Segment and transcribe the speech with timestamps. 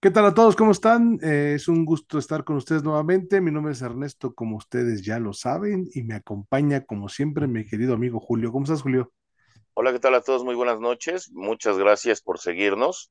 [0.00, 0.54] ¿Qué tal a todos?
[0.54, 1.18] ¿Cómo están?
[1.22, 3.40] Eh, es un gusto estar con ustedes nuevamente.
[3.40, 7.66] Mi nombre es Ernesto, como ustedes ya lo saben, y me acompaña, como siempre, mi
[7.66, 8.52] querido amigo Julio.
[8.52, 9.12] ¿Cómo estás, Julio?
[9.74, 10.44] Hola, ¿qué tal a todos?
[10.44, 11.30] Muy buenas noches.
[11.32, 13.10] Muchas gracias por seguirnos.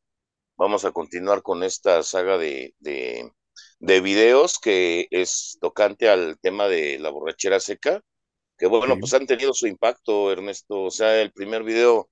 [0.56, 3.32] Vamos a continuar con esta saga de, de,
[3.80, 8.02] de videos que es tocante al tema de la borrachera seca,
[8.58, 9.00] que bueno, Sí.
[9.02, 10.84] pues han tenido su impacto, Ernesto.
[10.84, 12.10] O sea, el primer video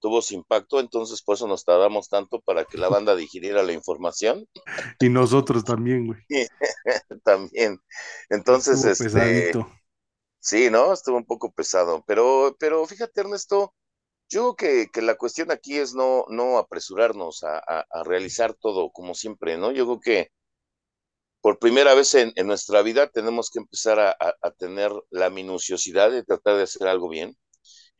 [0.00, 3.72] tuvo su impacto, entonces por eso nos tardamos tanto para que la banda digiriera la
[3.72, 4.46] información
[5.00, 6.20] Y nosotros también, güey.
[7.24, 7.78] también.
[8.28, 9.66] Entonces, Estuvo este, pesadito.
[10.40, 10.92] sí, ¿no?
[10.92, 13.74] Estuvo un poco pesado, pero, pero fíjate, Ernesto.
[14.30, 18.54] Yo creo que, que la cuestión aquí es no, no apresurarnos a, a- a realizar
[18.54, 19.72] todo como siempre, ¿no?
[19.72, 20.28] Yo creo que
[21.42, 25.30] por primera vez en, en nuestra vida tenemos que empezar a, a- a tener la
[25.30, 27.36] minuciosidad de tratar de hacer algo bien.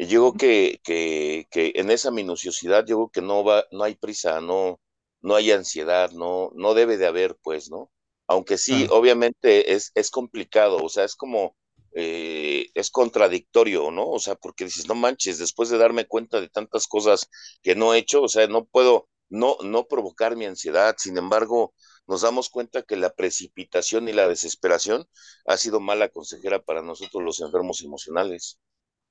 [0.03, 3.85] Y yo creo que, que, que en esa minuciosidad, yo creo que no va, no
[3.85, 4.81] hay prisa, no,
[5.21, 7.91] no hay ansiedad, no, no debe de haber, pues, ¿no?
[8.27, 8.97] Aunque sí, Claro.
[8.99, 11.55] obviamente es, es complicado, o sea, es como,
[11.95, 14.09] eh, es contradictorio, ¿no?
[14.09, 17.29] O sea, porque dices, no manches, después de darme cuenta de tantas cosas
[17.63, 21.75] que no he hecho, o sea, no puedo no, no provocar mi ansiedad, sin embargo,
[22.07, 25.07] nos damos cuenta que la precipitación y la desesperación
[25.47, 28.59] ha sido mala consejera para nosotros los enfermos emocionales.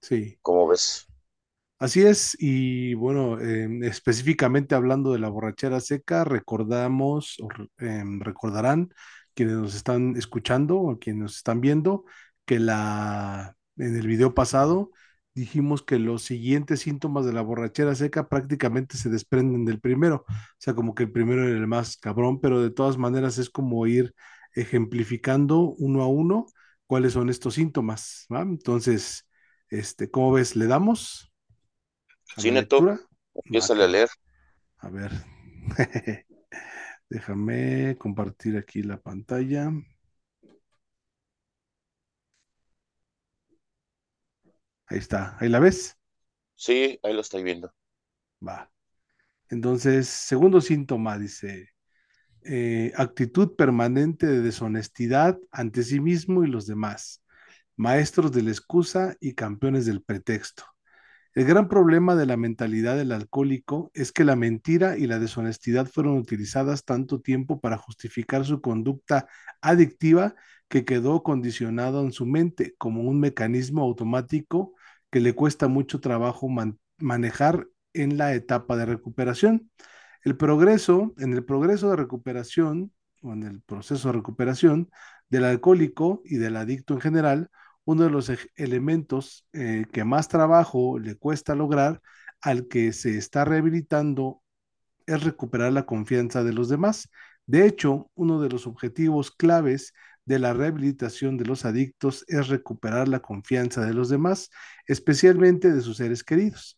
[0.01, 0.37] Sí.
[0.41, 1.07] ¿Cómo ves?
[1.77, 2.35] Así es.
[2.39, 7.47] Y bueno, em, específicamente hablando de la borrachera seca, recordamos, o
[7.77, 8.89] em, recordarán
[9.33, 12.03] quienes nos están escuchando o quienes nos están viendo,
[12.45, 14.91] que la, en el video pasado
[15.33, 20.25] dijimos que los siguientes síntomas de la borrachera seca prácticamente se desprenden del primero.
[20.27, 23.49] O sea, como que el primero era el más cabrón, pero de todas maneras es
[23.49, 24.13] como ir
[24.53, 26.45] ejemplificando uno a uno
[26.87, 28.41] cuáles son estos síntomas, ¿va?
[28.41, 29.25] Entonces,
[29.69, 30.55] este, ¿cómo ves?
[30.55, 31.31] ¿Le damos?
[32.35, 32.99] a Sí, la Neto, lectura.
[33.59, 34.09] Va empiézale que a leer.
[34.79, 35.11] A ver.
[37.09, 39.71] Déjame compartir aquí la pantalla.
[44.87, 45.37] Ahí está.
[45.39, 45.97] ¿Ahí la ves?
[46.55, 47.73] Sí, ahí lo estoy viendo.
[48.45, 48.71] Va.
[49.49, 51.69] Entonces, segundo síntoma, dice,
[52.43, 57.23] eh, actitud permanente de deshonestidad ante sí mismo y los demás,
[57.79, 60.65] maestros de la excusa y campeones del pretexto.
[61.33, 65.87] El gran problema de la mentalidad del alcohólico es que la mentira y la deshonestidad
[65.87, 69.29] fueron utilizadas tanto tiempo para justificar su conducta
[69.61, 70.35] adictiva
[70.67, 74.73] que quedó condicionado en su mente como un mecanismo automático
[75.09, 79.71] que le cuesta mucho trabajo man manejar en la etapa de recuperación.
[80.25, 82.91] El progreso, en el progreso de recuperación
[83.21, 84.89] o en el proceso de recuperación
[85.29, 87.49] del alcohólico y del adicto en general,
[87.89, 92.01] uno de los elementos eh, que más trabajo le cuesta lograr
[92.39, 94.43] al que se está rehabilitando
[95.07, 97.09] es recuperar la confianza de los demás.
[97.47, 99.93] De hecho, uno de los objetivos claves
[100.25, 104.51] de la rehabilitación de los adictos es recuperar la confianza de los demás,
[104.85, 106.77] especialmente de sus seres queridos.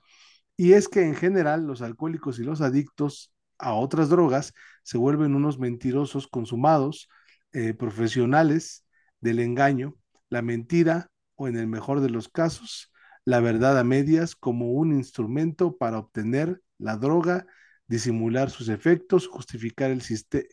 [0.55, 5.35] Y es que en general los alcohólicos y los adictos a otras drogas se vuelven
[5.35, 7.09] unos mentirosos consumados,
[7.51, 8.85] eh, profesionales
[9.19, 9.97] del engaño,
[10.31, 12.92] la mentira o en el mejor de los casos,
[13.25, 17.47] la verdad a medias como un instrumento para obtener la droga,
[17.88, 20.03] disimular sus efectos, justificar el,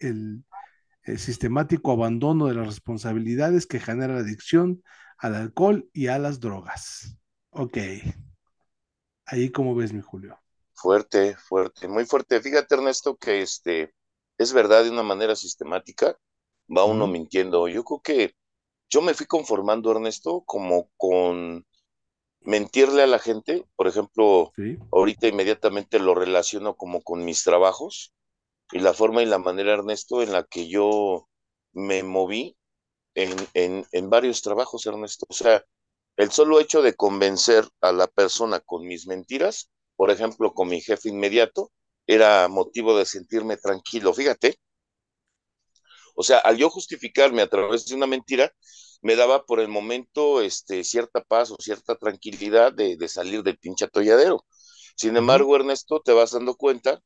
[0.00, 0.44] el,
[1.04, 4.82] el sistemático abandono de las responsabilidades que genera la adicción
[5.18, 7.18] al alcohol y a las drogas.
[7.50, 7.78] Ok,
[9.26, 10.40] ahí como ves mi Julio.
[10.74, 12.40] Fuerte, fuerte, muy fuerte.
[12.40, 13.94] Fíjate, Ernesto, que este
[14.38, 16.16] es verdad de una manera sistemática,
[16.74, 17.08] va Uh uno -huh.
[17.08, 17.68] mintiendo.
[17.68, 18.34] Yo creo que
[18.90, 21.66] yo me fui conformando, Ernesto, como con
[22.42, 23.64] mentirle a la gente.
[23.76, 24.78] Por ejemplo, Sí.
[24.92, 28.12] ahorita inmediatamente lo relaciono como con mis trabajos
[28.72, 31.28] y la forma y la manera, Ernesto, en la que yo
[31.72, 32.56] me moví
[33.14, 35.26] en, en, en varios trabajos, Ernesto.
[35.28, 35.64] O sea,
[36.16, 40.80] el solo hecho de convencer a la persona con mis mentiras, por ejemplo, con mi
[40.80, 41.70] jefe inmediato,
[42.06, 44.12] era motivo de sentirme tranquilo.
[44.14, 44.58] Fíjate,
[46.18, 48.52] o sea, al yo justificarme a través de una mentira,
[49.02, 53.58] me daba por el momento este, cierta paz o cierta tranquilidad de, de salir del
[53.58, 54.44] pinche atolladero.
[54.96, 57.00] Sin embargo, Ernesto, te vas dando cuenta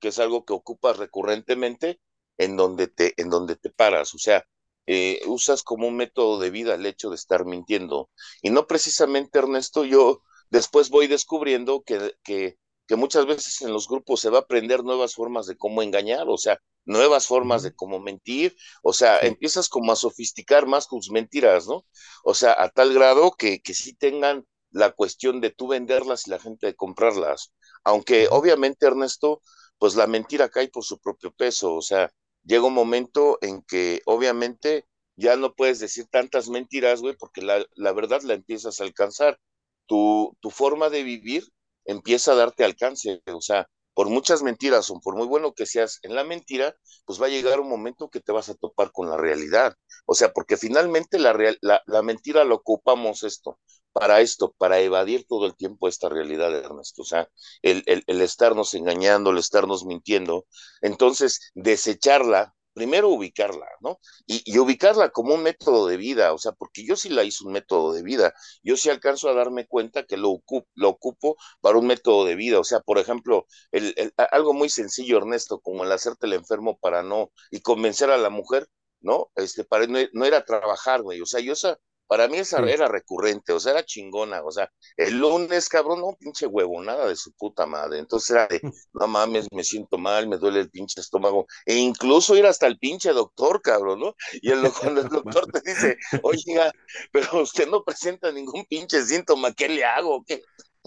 [0.00, 2.00] que es algo que ocupas recurrentemente
[2.38, 4.14] en donde te, en donde te paras.
[4.14, 4.46] O sea,
[4.86, 8.10] eh, usas como un método de vida el hecho de estar mintiendo.
[8.42, 12.56] Y no precisamente, Ernesto, yo después voy descubriendo que, que,
[12.90, 16.28] que muchas veces en los grupos se va a aprender nuevas formas de cómo engañar,
[16.28, 19.28] o sea, nuevas formas de cómo mentir, o sea, Sí.
[19.28, 21.86] empiezas como a sofisticar más tus mentiras, ¿no?
[22.24, 26.30] O sea, a tal grado que, que sí tengan la cuestión de tú venderlas y
[26.30, 27.52] la gente de comprarlas.
[27.84, 29.42] Aunque obviamente, Ernesto,
[29.78, 32.10] pues la mentira cae por su propio peso, o sea,
[32.44, 34.86] llega un momento en que obviamente
[35.16, 39.38] ya no puedes decir tantas mentiras, güey, porque la, la verdad la empiezas a alcanzar.
[39.86, 41.44] Tu, tu forma de vivir
[41.84, 45.98] empieza a darte alcance, o sea, por muchas mentiras o por muy bueno que seas
[46.02, 46.74] en la mentira,
[47.04, 49.74] pues va a llegar un momento que te vas a topar con la realidad.
[50.06, 53.58] O sea, porque finalmente la, real, la, la mentira lo ocupamos esto,
[53.92, 57.02] para esto, para evadir todo el tiempo esta realidad, Ernesto.
[57.02, 57.28] O sea,
[57.62, 60.46] el, el, el estarnos engañando, el estarnos mintiendo.
[60.80, 63.98] Entonces, desecharla, primero ubicarla, ¿no?
[64.26, 67.44] Y, y, ubicarla como un método de vida, o sea, porque yo sí la hice
[67.44, 68.32] un método de vida,
[68.62, 72.34] yo sí alcanzo a darme cuenta que lo ocupo, lo ocupo para un método de
[72.36, 76.34] vida, o sea, por ejemplo, el, el, algo muy sencillo, Ernesto, como el hacerte el
[76.34, 78.68] enfermo para no, y convencer a la mujer,
[79.00, 79.30] ¿no?
[79.36, 81.78] Este, para no, no ir a trabajar, güey, o sea, yo esa,
[82.10, 82.68] para mí esa sí.
[82.68, 87.06] era recurrente, o sea, era chingona, o sea, el lunes, cabrón, no, pinche huevo, nada
[87.06, 88.00] de su puta madre.
[88.00, 88.60] Entonces era de,
[88.94, 92.80] no mames, me siento mal, me duele el pinche estómago, e incluso ir hasta el
[92.80, 94.16] pinche doctor, cabrón, ¿no?
[94.42, 96.72] Y el, cuando el doctor te dice, oiga,
[97.12, 100.24] pero usted no presenta ningún pinche síntoma, ¿qué le hago?
[100.26, 100.42] ¿Qué?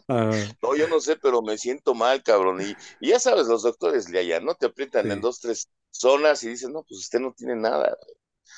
[0.10, 0.36] Uh...
[0.62, 2.60] No, yo no sé, pero me siento mal, cabrón.
[2.62, 4.56] Y, y ya sabes, los doctores de allá, ¿no?
[4.56, 5.12] Te aprietan sí.
[5.12, 7.98] en dos, tres zonas y dicen, no, pues usted no tiene nada.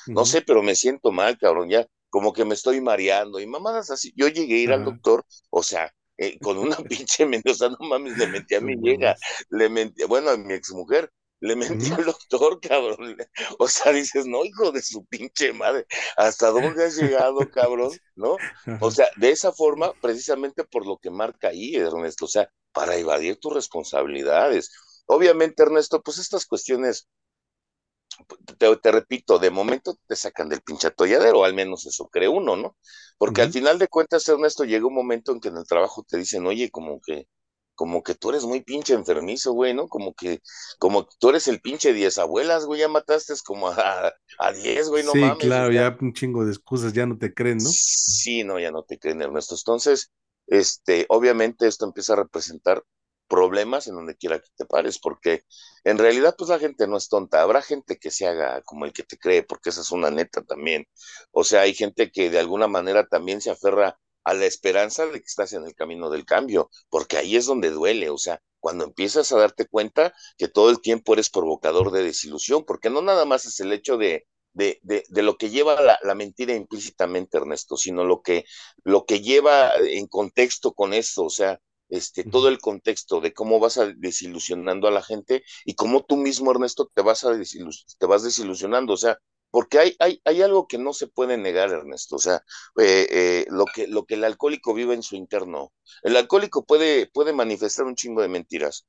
[0.08, 0.26] No uh -huh.
[0.26, 4.12] sé, pero me siento mal, cabrón, ya como que me estoy mareando y mamadas así.
[4.16, 7.68] Yo llegué a ir al doctor, o sea, eh, con una pinche mente, o sea,
[7.68, 9.16] no mames, le mentí a mi vieja,
[9.50, 11.10] le mentí, bueno, a mi exmujer,
[11.40, 13.16] le mentí al doctor, cabrón.
[13.58, 15.86] O sea, dices, no, hijo de su pinche madre,
[16.16, 17.92] ¿hasta dónde has llegado, cabrón?
[18.14, 18.36] ¿No?
[18.80, 22.96] O sea, de esa forma, precisamente por lo que marca ahí, Ernesto, o sea, para
[22.96, 24.70] evadir tus responsabilidades.
[25.06, 27.08] Obviamente, Ernesto, pues estas cuestiones
[28.58, 32.56] te, te, repito, de momento te sacan del pinche atolladero, al menos eso cree uno,
[32.56, 32.76] ¿no?
[33.18, 33.46] Porque uh -huh.
[33.46, 36.46] al final de cuentas, Ernesto, llega un momento en que en el trabajo te dicen,
[36.46, 37.26] oye, como que,
[37.74, 39.88] como que tú eres muy pinche enfermizo, güey, ¿no?
[39.88, 40.40] Como que,
[40.78, 44.88] como que tú eres el pinche diez abuelas, güey, ya mataste como a, a diez,
[44.88, 45.38] güey, no sí, mames.
[45.40, 45.90] Sí, claro, ya...
[45.90, 47.70] ya un chingo de excusas, ya no te creen, ¿no?
[47.70, 49.54] Sí, no, ya no te creen, Ernesto.
[49.54, 50.10] Entonces,
[50.46, 52.82] este, obviamente esto empieza a representar
[53.28, 55.42] problemas en donde quiera que te pares, porque
[55.84, 58.92] en realidad pues la gente no es tonta, habrá gente que se haga como el
[58.92, 60.86] que te cree, porque esa es una neta también,
[61.32, 65.20] o sea, hay gente que de alguna manera también se aferra a la esperanza de
[65.20, 68.84] que estás en el camino del cambio, porque ahí es donde duele, o sea, cuando
[68.84, 73.24] empiezas a darte cuenta que todo el tiempo eres provocador de desilusión, porque no nada
[73.24, 77.76] más es el hecho de, de, de, lo que lleva la, la, mentira implícitamente, Ernesto,
[77.76, 78.44] sino lo que,
[78.82, 83.60] lo que lleva en contexto con esto, o sea, este, todo el contexto de cómo
[83.60, 87.86] vas a desilusionando a la gente y cómo tú mismo, Ernesto, te vas, a desilus
[87.98, 88.92] te vas desilusionando.
[88.94, 89.18] O sea,
[89.50, 92.16] porque hay, hay, hay algo que no se puede negar, Ernesto.
[92.16, 92.36] O sea,
[92.78, 95.72] eh, eh, lo, que, lo que el alcohólico vive en su interno.
[96.02, 98.86] El alcohólico puede, puede manifestar un chingo de mentiras,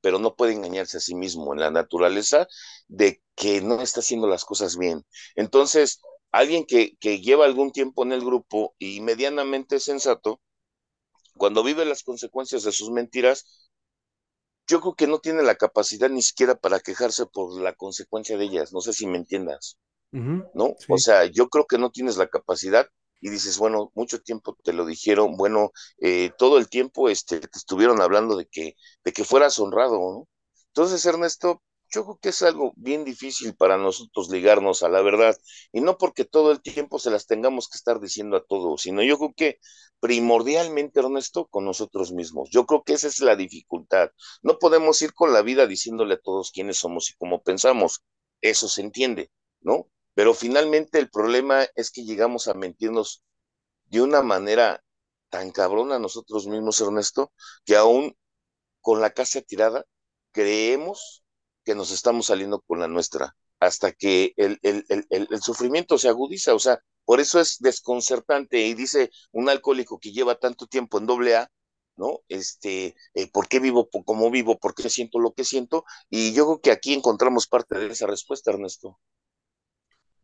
[0.00, 2.46] pero no puede engañarse a sí mismo en la naturaleza
[2.86, 5.04] de que no está haciendo las cosas bien.
[5.34, 6.00] Entonces,
[6.32, 10.40] alguien que, que lleva algún tiempo en el grupo y medianamente sensato,
[11.38, 13.70] cuando vive las consecuencias de sus mentiras,
[14.66, 18.44] yo creo que no tiene la capacidad ni siquiera para quejarse por la consecuencia de
[18.44, 18.72] ellas.
[18.72, 19.78] No sé si me entiendas.
[20.12, 20.74] Uh -huh, ¿No?
[20.78, 20.92] Sí.
[20.92, 22.88] O sea, yo creo que no tienes la capacidad
[23.20, 27.58] y dices, bueno, mucho tiempo te lo dijeron, bueno, eh, todo el tiempo este, te
[27.58, 28.74] estuvieron hablando de que,
[29.04, 30.28] de que fueras honrado, ¿no?
[30.68, 35.36] Entonces, Ernesto, yo creo que es algo bien difícil para nosotros ligarnos a la verdad,
[35.72, 39.02] y no porque todo el tiempo se las tengamos que estar diciendo a todos, sino
[39.02, 39.58] yo creo que
[40.00, 42.48] primordialmente, Ernesto, con nosotros mismos.
[42.50, 44.10] Yo creo que esa es la dificultad.
[44.42, 48.02] No podemos ir con la vida diciéndole a todos quiénes somos y cómo pensamos.
[48.40, 49.30] Eso se entiende,
[49.60, 49.88] ¿no?
[50.14, 53.22] Pero finalmente el problema es que llegamos a mentirnos
[53.86, 54.82] de una manera
[55.30, 57.32] tan cabrona a nosotros mismos, Ernesto,
[57.64, 58.16] que aún
[58.80, 59.84] con la casa tirada
[60.32, 61.24] creemos
[61.68, 66.08] que nos estamos saliendo con la nuestra, hasta que el, el, el, el, sufrimiento se
[66.08, 70.96] agudiza, o sea, por eso es desconcertante, y dice un alcohólico que lleva tanto tiempo
[70.96, 71.50] en doble A,
[71.98, 72.20] ¿no?
[72.26, 74.58] Este, eh, ¿por qué vivo como vivo?
[74.58, 75.84] ¿Por qué siento lo que siento?
[76.08, 78.98] Y yo creo que aquí encontramos parte de esa respuesta, Ernesto.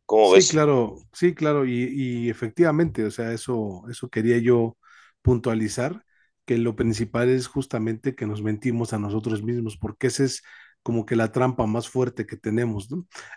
[0.06, 0.48] ¿Cómo sí, ves?
[0.48, 4.78] claro, sí, claro, y, y, efectivamente, o sea, eso, eso quería yo
[5.20, 6.06] puntualizar,
[6.46, 10.42] que lo principal es justamente que nos mentimos a nosotros mismos, porque ese es
[10.84, 12.88] como que la trampa más fuerte que tenemos.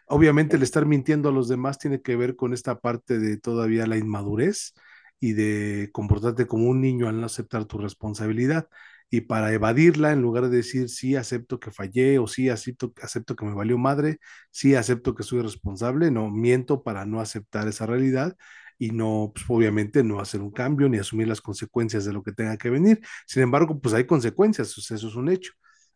[0.08, 3.88] Obviamente el estar mintiendo a los demás tiene que ver con esta parte de todavía
[3.88, 4.74] la inmadurez
[5.20, 8.68] y de comportarte como un niño al no aceptar tu responsabilidad.
[9.10, 13.36] Y para evadirla, en lugar de decir sí acepto que fallé o sí acepto, acepto
[13.38, 14.20] que me valió madre,
[14.52, 18.36] sí acepto que soy responsable, no miento para no aceptar esa realidad
[18.78, 22.34] y no, pues, obviamente, no hacer un cambio ni asumir las consecuencias de lo que
[22.34, 23.00] tenga que venir.
[23.26, 25.54] Sin embargo, pues hay consecuencias, eso es un hecho.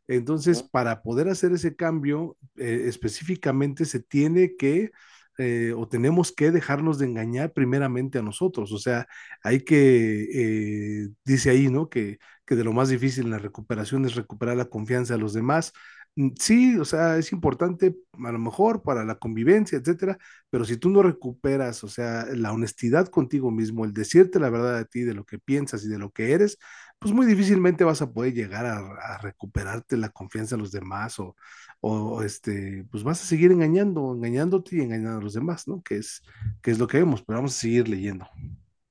[0.07, 4.91] Entonces, para poder hacer ese cambio, eh, específicamente se tiene que
[5.37, 8.71] eh, o tenemos que dejarnos de engañar primeramente a nosotros.
[8.71, 9.07] O sea,
[9.43, 11.89] hay que, eh, dice ahí, ¿no?
[11.89, 15.33] Que, que de lo más difícil en la recuperación es recuperar la confianza de los
[15.33, 15.73] demás.
[16.15, 20.17] Mm, Sí, o sea, es importante a lo mejor para la convivencia, etcétera,
[20.49, 24.77] pero si tú no recuperas, o sea, la honestidad contigo mismo, el decirte la verdad
[24.77, 26.57] de ti, de lo que piensas y de lo que eres,
[27.01, 31.19] pues muy difícilmente vas a poder llegar a, a recuperarte la confianza de los demás
[31.19, 31.35] o,
[31.81, 35.81] o este, pues vas a seguir engañando, engañándote y engañando a los demás, ¿no?
[35.83, 36.23] Que es,
[36.61, 38.27] que es lo que vemos, pero vamos a seguir leyendo.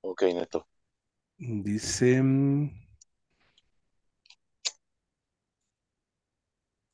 [0.02, 0.68] Ok, Neto.
[1.64, 2.70] Dice, mm,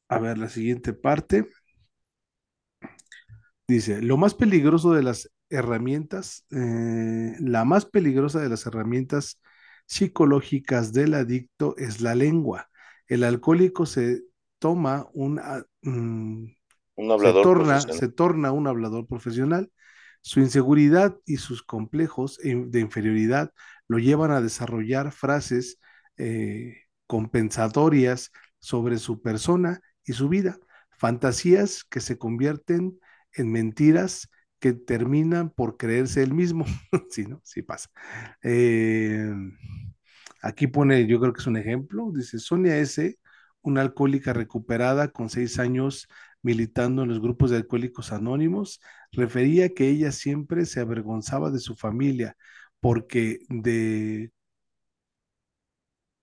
[0.08, 1.48] a ver, la siguiente parte.
[3.68, 9.40] Dice, lo más peligroso de las herramientas, eh, la más peligrosa de las herramientas
[9.86, 12.68] psicológicas del adicto es la lengua.
[13.06, 14.22] El alcohólico se
[14.58, 16.44] toma un, ah, mm,
[16.96, 19.70] Un se hablador torna, se torna un hablador profesional.
[20.22, 23.52] Su inseguridad y sus complejos de inferioridad
[23.88, 25.78] lo llevan a desarrollar frases
[26.16, 26.74] eh,
[27.06, 30.58] compensatorias sobre su persona y su vida,
[30.98, 32.98] fantasías que se convierten
[33.32, 34.28] en mentiras
[34.60, 36.64] que terminan por creerse él mismo.
[37.10, 37.40] sí, ¿no?
[37.44, 37.90] Sí pasa.
[38.42, 39.30] Eh,
[40.42, 43.18] aquí pone, yo creo que es un ejemplo, dice Sonia S.,
[43.62, 46.08] una alcohólica recuperada con seis años
[46.42, 48.80] militando en los grupos de alcohólicos anónimos,
[49.12, 52.36] refería que ella siempre se avergonzaba de su familia
[52.80, 54.30] porque de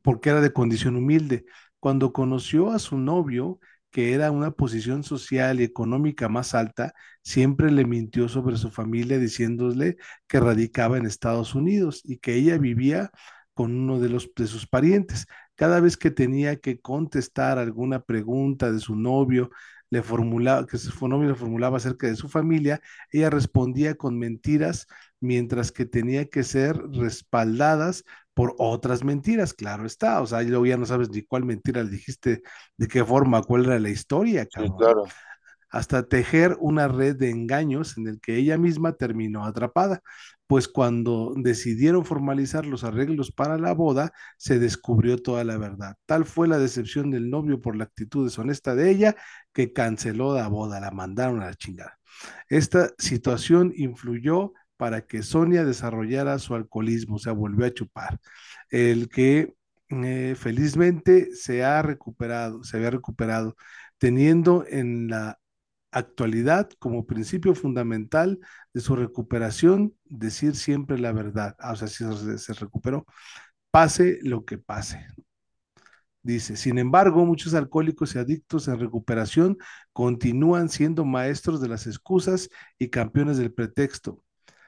[0.02, 1.46] porque era de condición humilde.
[1.80, 3.60] Cuando conoció a su novio,
[3.94, 9.20] que era una posición social y económica más alta, siempre le mintió sobre su familia
[9.20, 9.98] diciéndole
[10.28, 13.12] que radicaba en Estados Unidos y que ella vivía
[13.54, 15.28] con uno de los de sus parientes.
[15.56, 19.52] Cada vez que tenía que contestar alguna pregunta de su novio,
[19.94, 22.82] le formulaba que su novio le formulaba acerca de su familia,
[23.12, 24.88] ella respondía con mentiras,
[25.20, 30.78] mientras que tenía que ser respaldadas por otras mentiras, claro está, o sea, luego ya
[30.78, 32.42] no sabes ni cuál mentira le dijiste,
[32.78, 35.04] de qué forma, cuál era la historia, Sí, claro.
[35.70, 40.02] hasta tejer una red de engaños en el que ella misma terminó atrapada,
[40.48, 45.96] pues cuando decidieron formalizar los arreglos para la boda, se descubrió toda la verdad.
[46.06, 49.16] Tal fue la decepción del novio por la actitud deshonesta de ella
[49.54, 51.98] que canceló la boda, la mandaron a la chingada.
[52.50, 58.20] Esta situación influyó para que Sonia desarrollara su alcoholismo, o sea, volvió a chupar.
[58.70, 59.54] El que
[59.90, 63.56] eh, felizmente se ha recuperado, se había recuperado,
[63.98, 65.40] teniendo en la
[65.94, 68.40] actualidad como principio fundamental
[68.74, 71.56] de su recuperación decir siempre la verdad.
[71.60, 73.06] Ah, o sea, si se, se recuperó,
[73.72, 75.06] pase lo que pase.
[76.22, 79.58] Dice, sin embargo, muchos alcohólicos y adictos en recuperación
[79.92, 84.24] continúan siendo maestros de las excusas y campeones del pretexto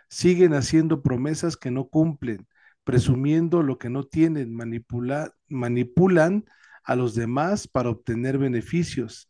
[0.09, 2.47] siguen haciendo promesas que no cumplen,
[2.83, 6.45] presumiendo lo que no tienen, manipula, manipulan
[6.83, 9.27] a los demás para obtener beneficios,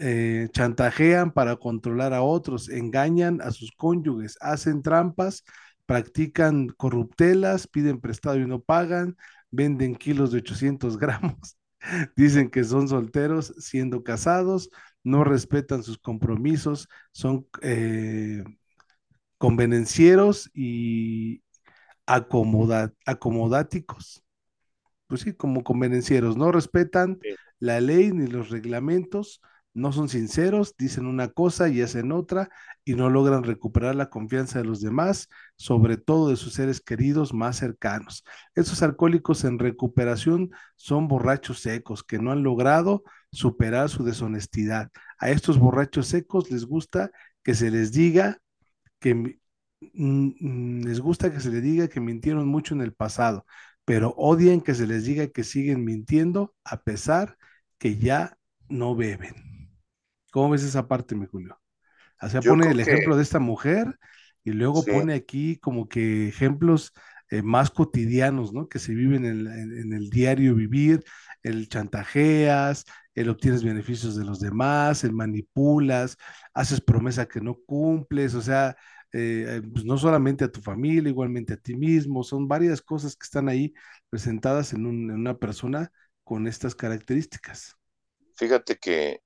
[0.00, 5.44] eh, chantajean para controlar a otros, engañan a sus cónyuges, hacen trampas,
[5.86, 9.16] practican corruptelas, piden prestado y no pagan,
[9.50, 11.58] venden kilos de 800 gramos,
[12.16, 14.70] dicen que son solteros siendo casados,
[15.04, 18.42] no respetan sus compromisos, son eh,
[19.38, 21.42] convenencieros y
[22.06, 24.24] acomoda, acomodáticos.
[25.06, 27.18] Pues sí, como convenencieros, no respetan
[27.58, 29.42] la ley ni los reglamentos,
[29.72, 32.50] no son sinceros, dicen una cosa y hacen otra
[32.84, 37.32] y no logran recuperar la confianza de los demás, sobre todo de sus seres queridos
[37.32, 38.24] más cercanos.
[38.54, 44.90] Esos alcohólicos en recuperación son borrachos secos que no han logrado superar su deshonestidad.
[45.18, 47.10] A estos borrachos secos les gusta
[47.42, 48.38] que se les diga
[48.98, 49.38] que
[49.94, 53.46] mm, les gusta que se les diga que mintieron mucho en el pasado,
[53.84, 57.36] pero odian que se les diga que siguen mintiendo a pesar
[57.78, 58.36] que ya
[58.68, 59.49] no beben.
[60.30, 61.60] ¿Cómo ves esa parte, mi Julio?
[62.22, 63.98] O sea, Yo pone el que ejemplo de esta mujer
[64.44, 66.92] y luego sí, pone aquí como que ejemplos
[67.30, 68.68] eh, más cotidianos, ¿no?
[68.68, 71.04] Que se viven en, en- en el diario vivir,
[71.42, 72.84] el chantajeas,
[73.14, 76.16] el obtienes beneficios de los demás, el manipulas,
[76.54, 78.76] haces promesa que no cumples, o sea,
[79.12, 83.24] eh, pues no solamente a tu familia, igualmente a ti mismo, son varias cosas que
[83.24, 83.74] están ahí
[84.10, 85.90] presentadas en, un- en una persona
[86.24, 87.76] con estas características.
[88.36, 89.22] fíjate que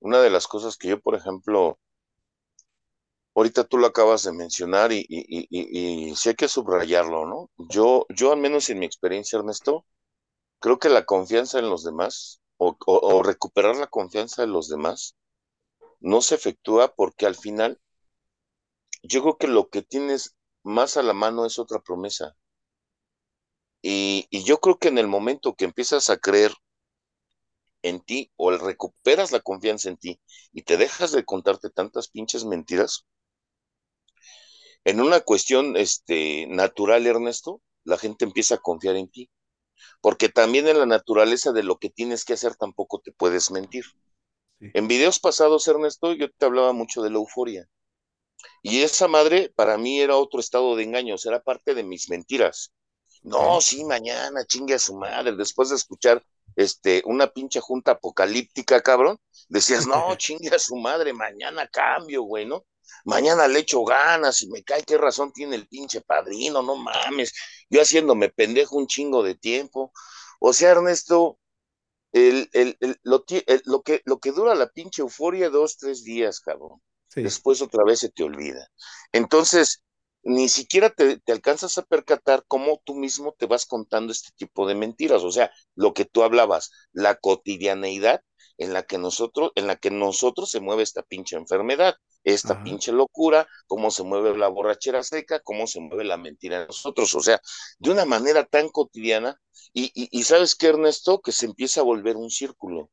[0.00, 1.78] una de las cosas que yo, por ejemplo,
[3.34, 7.50] ahorita tú lo acabas de mencionar y, y, y, y, sí hay que subrayarlo, ¿no?
[7.68, 9.86] Yo, yo al menos en mi experiencia, Ernesto,
[10.60, 15.16] creo que la confianza en los demás o, o recuperar la confianza de los demás
[16.00, 17.80] no se efectúa porque al final
[19.02, 22.36] yo creo que lo que tienes más a la mano es otra promesa.
[23.82, 26.52] Y, y, yo creo que en el momento que empiezas a creer
[27.82, 30.20] en ti o recuperas la confianza en ti
[30.52, 33.06] y te dejas de contarte tantas pinches mentiras,
[34.84, 39.30] en una cuestión este, natural, Ernesto, la gente empieza a confiar en ti.
[40.00, 43.84] Porque también en la naturaleza de lo que tienes que hacer tampoco te puedes mentir.
[44.58, 44.70] Sí.
[44.74, 47.68] En videos pasados, Ernesto, yo te hablaba mucho de la euforia.
[48.62, 52.72] Y esa madre para mí era otro estado de engaños, era parte de mis mentiras.
[53.22, 56.24] No, sí, mañana, chingue a su madre, después de escuchar
[56.60, 62.46] este, una pinche junta apocalíptica, cabrón, decías, no, chingue a su madre, mañana cambio, güey,
[62.46, 62.66] ¿no?
[63.04, 67.32] Mañana le echo ganas y me cae qué razón tiene el pinche padrino, no mames,
[67.70, 69.92] yo haciéndome pendejo un chingo de tiempo.
[70.38, 71.38] O sea, Ernesto,
[72.12, 73.24] el, el, el, lo,
[73.64, 76.82] lo, que, lo que dura la pinche euforia, dos, tres días, cabrón.
[77.08, 77.22] Sí.
[77.22, 78.68] Después otra vez se te olvida.
[79.12, 79.82] Entonces,
[80.22, 84.66] ni siquiera te, te, alcanzas a percatar cómo tú mismo te vas contando este tipo
[84.66, 85.22] de mentiras.
[85.22, 88.22] O sea, lo que tú hablabas, la cotidianeidad
[88.58, 92.62] en la que nosotros, en la que nosotros se mueve esta pinche enfermedad, esta Ajá.
[92.62, 97.14] pinche locura, cómo se mueve la borrachera seca, cómo se mueve la mentira en nosotros.
[97.14, 97.40] O sea,
[97.78, 99.40] de una manera tan cotidiana.
[99.72, 102.90] Y, y, y sabes qué, Ernesto, que se empieza a volver un círculo.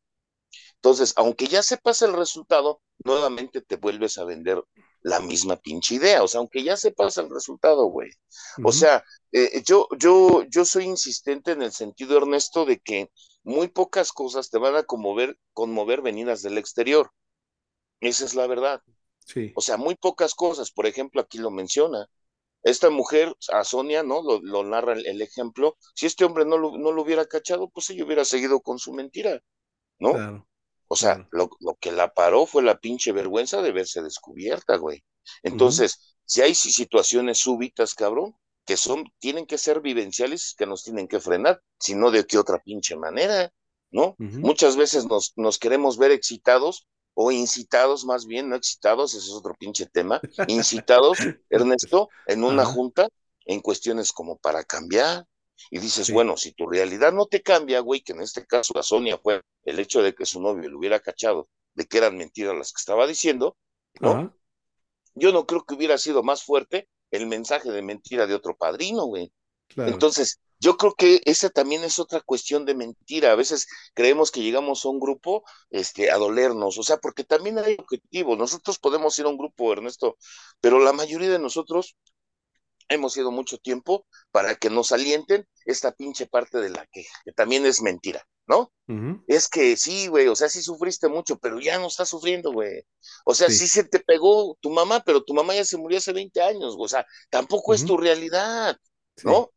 [0.75, 4.63] Entonces, aunque ya sepas el resultado, nuevamente te vuelves a vender
[5.01, 8.09] la misma pinche idea, o sea, aunque ya sepas el resultado, güey.
[8.09, 8.69] Uh -huh.
[8.69, 13.09] O sea, eh, yo, yo, yo soy insistente en el sentido, Ernesto, de que
[13.43, 17.11] muy pocas cosas te van a conmover, conmover venidas del exterior.
[17.99, 18.81] Esa es la verdad.
[19.25, 19.53] Sí.
[19.55, 20.71] O sea, muy pocas cosas.
[20.71, 22.07] Por ejemplo, aquí lo menciona.
[22.63, 24.21] Esta mujer, a Sonia, ¿no?
[24.21, 25.77] Lo, lo narra el, el, ejemplo.
[25.95, 28.93] Si este hombre no lo, no lo hubiera cachado, pues ella hubiera seguido con su
[28.93, 29.41] mentira,
[29.99, 30.13] ¿no?
[30.13, 30.46] Claro.
[30.87, 35.03] O sea, lo, lo que la paró fue la pinche vergüenza de verse descubierta, güey.
[35.43, 40.65] Entonces, si hay si- situaciones súbitas, cabrón, que son, tienen que ser vivenciales y que
[40.65, 43.51] nos tienen que frenar, si no de qué otra pinche manera,
[43.91, 44.17] ¿no?
[44.41, 49.33] Muchas veces nos, nos queremos ver excitados o incitados más bien, no excitados, ese es
[49.33, 53.07] otro pinche tema, incitados, Ernesto, en una junta,
[53.45, 55.25] en cuestiones como para cambiar.
[55.71, 56.13] Y dices, Sí.
[56.13, 59.41] bueno, si tu realidad no te cambia, güey, que en este caso la Sonia fue
[59.63, 62.79] el hecho de que su novio lo hubiera cachado de que eran mentiras las que
[62.79, 63.57] estaba diciendo,
[63.99, 64.11] ¿no?
[64.11, 64.33] Ajá.
[65.15, 69.05] Yo no creo que hubiera sido más fuerte el mensaje de mentira de otro padrino,
[69.05, 69.31] güey.
[69.67, 69.91] Claro.
[69.91, 73.31] Entonces, yo creo que esa también es otra cuestión de mentira.
[73.31, 77.57] A veces creemos que llegamos a un grupo este, a dolernos, o sea, porque también
[77.59, 78.37] hay objetivos.
[78.37, 80.17] Nosotros podemos ir a un grupo, Ernesto,
[80.61, 81.95] pero la mayoría de nosotros
[82.89, 87.31] hemos ido mucho tiempo para que nos alienten esta pinche parte de la queja, que
[87.33, 88.71] también es mentira, ¿no?
[89.27, 92.83] Es que sí, güey, o sea, sí sufriste mucho, pero ya no estás sufriendo, güey.
[93.25, 93.67] O sea, sí Sí.
[93.67, 96.87] se te pegó tu mamá, pero tu mamá ya se murió hace 20 años, o
[96.87, 98.77] sea, tampoco es tu realidad,
[99.17, 99.27] Sí.
[99.27, 99.51] ¿no?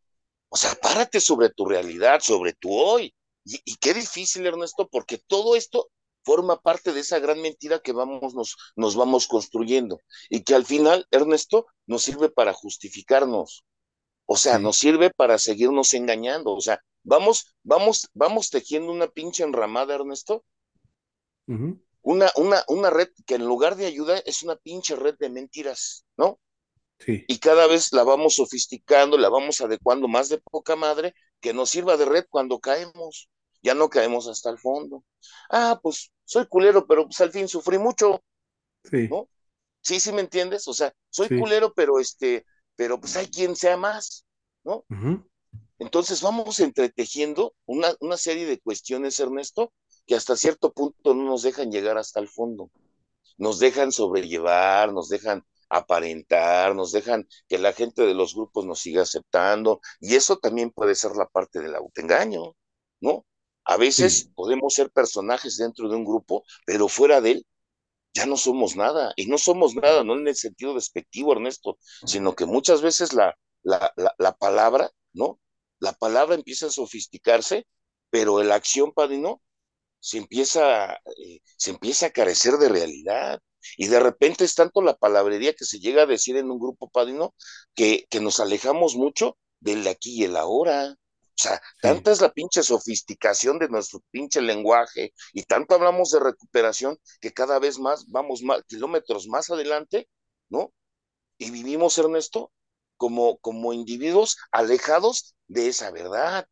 [0.49, 3.15] O sea, párate sobre tu realidad, sobre tu hoy.
[3.45, 5.89] Y, y qué difícil, Ernesto, porque todo esto
[6.25, 10.65] forma parte de esa gran mentira que vamos, nos, nos vamos construyendo y que al
[10.67, 13.65] final, Ernesto, nos sirve para justificarnos.
[14.27, 14.61] O sea, Sí.
[14.61, 16.53] nos sirve para seguirnos engañando.
[16.55, 20.45] O sea, vamos, vamos, vamos tejiendo una pinche enramada, Ernesto,
[22.03, 26.05] una, una, una red que en lugar de ayuda es una pinche red de mentiras,
[26.17, 26.41] ¿no?
[26.99, 27.25] Sí.
[27.29, 31.71] Y cada vez la vamos sofisticando, la vamos adecuando más de poca madre, que nos
[31.71, 33.31] sirva de red cuando caemos.
[33.63, 35.05] Ya no caemos hasta el fondo.
[35.51, 38.23] Ah, pues soy culero, pero pues al fin sufrí mucho,
[38.85, 39.09] Sí.
[39.09, 39.29] ¿no?
[39.83, 40.67] Sí, sí me entiendes.
[40.69, 41.39] O sea, soy Sí.
[41.39, 42.45] culero, pero este,
[42.77, 44.25] pero pues hay quien sea más,
[44.65, 44.85] ¿no?
[45.79, 49.73] Entonces vamos entretejiendo una, una serie de cuestiones, Ernesto,
[50.07, 52.71] que hasta cierto punto no nos dejan llegar hasta el fondo.
[53.39, 58.81] Nos dejan sobrellevar, nos dejan aparentar, nos dejan que la gente de los grupos nos
[58.81, 59.81] siga aceptando.
[60.01, 62.55] Y eso también puede ser la parte del autoengaño,
[63.01, 63.25] ¿no?
[63.65, 64.33] A veces Sí.
[64.35, 67.47] podemos ser personajes dentro de un grupo, pero fuera de él
[68.15, 69.13] ya no somos nada.
[69.17, 73.37] Y no somos nada, no en el sentido despectivo, Ernesto, sino que muchas veces la,
[73.63, 75.41] la, la, la palabra, ¿no?
[75.79, 77.67] La palabra empieza a sofisticarse,
[78.11, 79.43] pero la acción, padrino,
[80.01, 83.41] se empieza, eh, se empieza a carecer de realidad.
[83.77, 86.89] Y de repente es tanto la palabrería que se llega a decir en un grupo
[86.91, 87.35] padrino
[87.75, 90.97] que, que nos alejamos mucho del de aquí y el ahora.
[91.41, 96.21] O sea, tanta es la pinche sofisticación de nuestro pinche lenguaje y tanto hablamos de
[96.21, 100.07] recuperación que cada vez más vamos más, kilómetros más adelante,
[100.51, 100.75] ¿no?
[101.39, 102.53] Y vivimos, Ernesto,
[102.99, 106.47] como, como individuos alejados de esa verdad.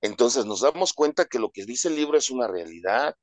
[0.00, 3.16] Entonces nos damos cuenta que lo que dice el libro es una realidad,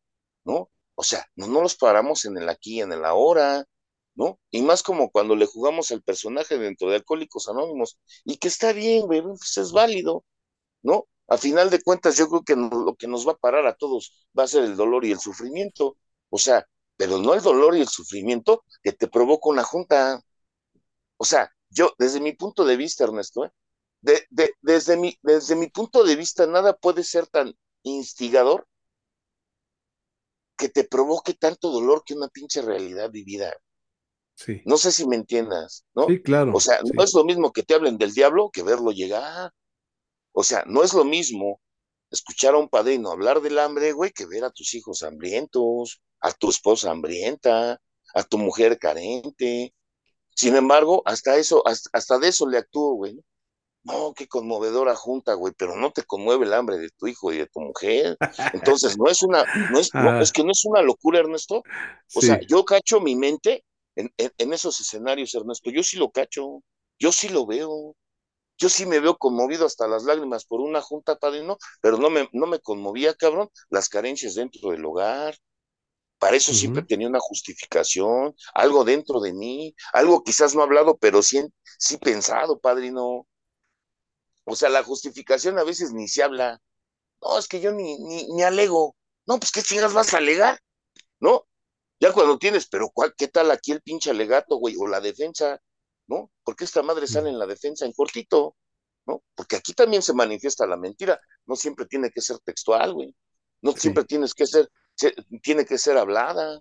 [0.46, 0.70] ¿no?
[0.94, 3.66] O sea, no nos los paramos en el aquí, en el ahora,
[4.14, 4.40] ¿no?
[4.52, 8.74] Y más como cuando le jugamos al personaje dentro de Alcohólicos Anónimos, y que está
[8.74, 10.24] bien, güey, pues es válido,
[10.84, 11.08] ¿no?
[11.28, 13.76] A final de cuentas, yo creo que no, lo que nos va a parar a
[13.76, 15.98] todos va a ser el dolor y el sufrimiento.
[16.30, 16.68] O sea,
[16.98, 20.22] pero no el dolor y el sufrimiento que te provoca una junta.
[21.18, 23.52] O sea, yo, desde mi punto de vista, Ernesto, ¿eh?
[24.02, 28.68] de, de, desde, mi, desde mi punto de vista, nada puede ser tan instigador
[30.58, 33.56] que te provoque tanto dolor que una pinche realidad vivida.
[34.36, 34.62] Sí.
[34.66, 36.08] No sé si me entiendas, ¿no?
[36.08, 36.52] Sí, claro.
[36.54, 36.92] O sea, sí.
[36.94, 39.52] no es lo mismo que te hablen del diablo que verlo llegar.
[40.34, 41.62] O sea, no es lo mismo
[42.12, 46.32] escuchar a un padrino hablar del hambre, güey, que ver a tus hijos hambrientos, a
[46.34, 47.82] tu esposa hambrienta,
[48.16, 49.74] a tu mujer carente.
[50.36, 53.20] Sin embargo, hasta eso, hasta, hasta de eso le actúo, güey.
[53.84, 57.38] No, qué conmovedora junta, güey, pero no te conmueve el hambre de tu hijo y
[57.40, 58.20] de tu mujer.
[58.54, 61.66] Entonces, no es una, no es, no, Ah, es que no es una locura, Ernesto.
[62.14, 63.66] O sea, yo cacho mi mente
[63.96, 65.70] en, en, en esos escenarios, Ernesto.
[65.70, 66.64] Yo sí lo cacho,
[66.98, 67.96] yo sí lo veo.
[68.58, 72.30] Yo sí me veo conmovido hasta las lágrimas por una junta, padrino, pero no me,
[72.34, 75.36] no me conmovía, cabrón, las carencias dentro del hogar.
[76.20, 81.22] Para eso siempre tenía una justificación, algo dentro de mí, algo quizás no hablado, pero
[81.24, 81.42] sí,
[81.80, 83.28] sí pensado, padrino.
[84.46, 86.60] O sea, la justificación a veces ni se habla.
[87.22, 88.96] No, es que yo ni, ni, ni alego.
[89.28, 90.60] No, pues qué chingas vas a alegar,
[91.20, 91.48] ¿no?
[92.00, 94.76] Ya cuando tienes, pero ¿cuál, ¿qué tal aquí el pinche alegato, güey?
[94.80, 95.62] O la defensa,
[96.08, 96.32] ¿no?
[96.44, 98.56] Porque esta madre sale en la defensa en cortito,
[99.06, 99.24] ¿no?
[99.36, 101.20] Porque aquí también se manifiesta la mentira.
[101.46, 103.16] No siempre tiene que ser textual, güey.
[103.62, 103.80] No Sí.
[103.82, 106.60] siempre tienes que ser, se, tiene que ser hablada.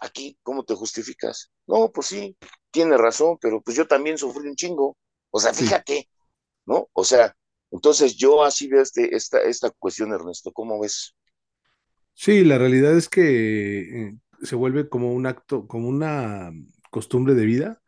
[0.00, 1.50] Aquí, ¿cómo te justificas?
[1.66, 2.36] No, pues sí,
[2.70, 4.96] tiene razón, pero pues yo también sufrí un chingo.
[5.30, 5.64] O sea, Sí.
[5.64, 6.08] fíjate,
[6.66, 6.88] ¿no?
[6.94, 7.36] O sea,
[7.70, 11.14] entonces yo así veo este, esta, esta cuestión, Ernesto, ¿cómo ves?
[12.14, 16.52] Sí, la realidad es que eh, se vuelve como un acto, como una
[16.90, 17.82] costumbre de vida,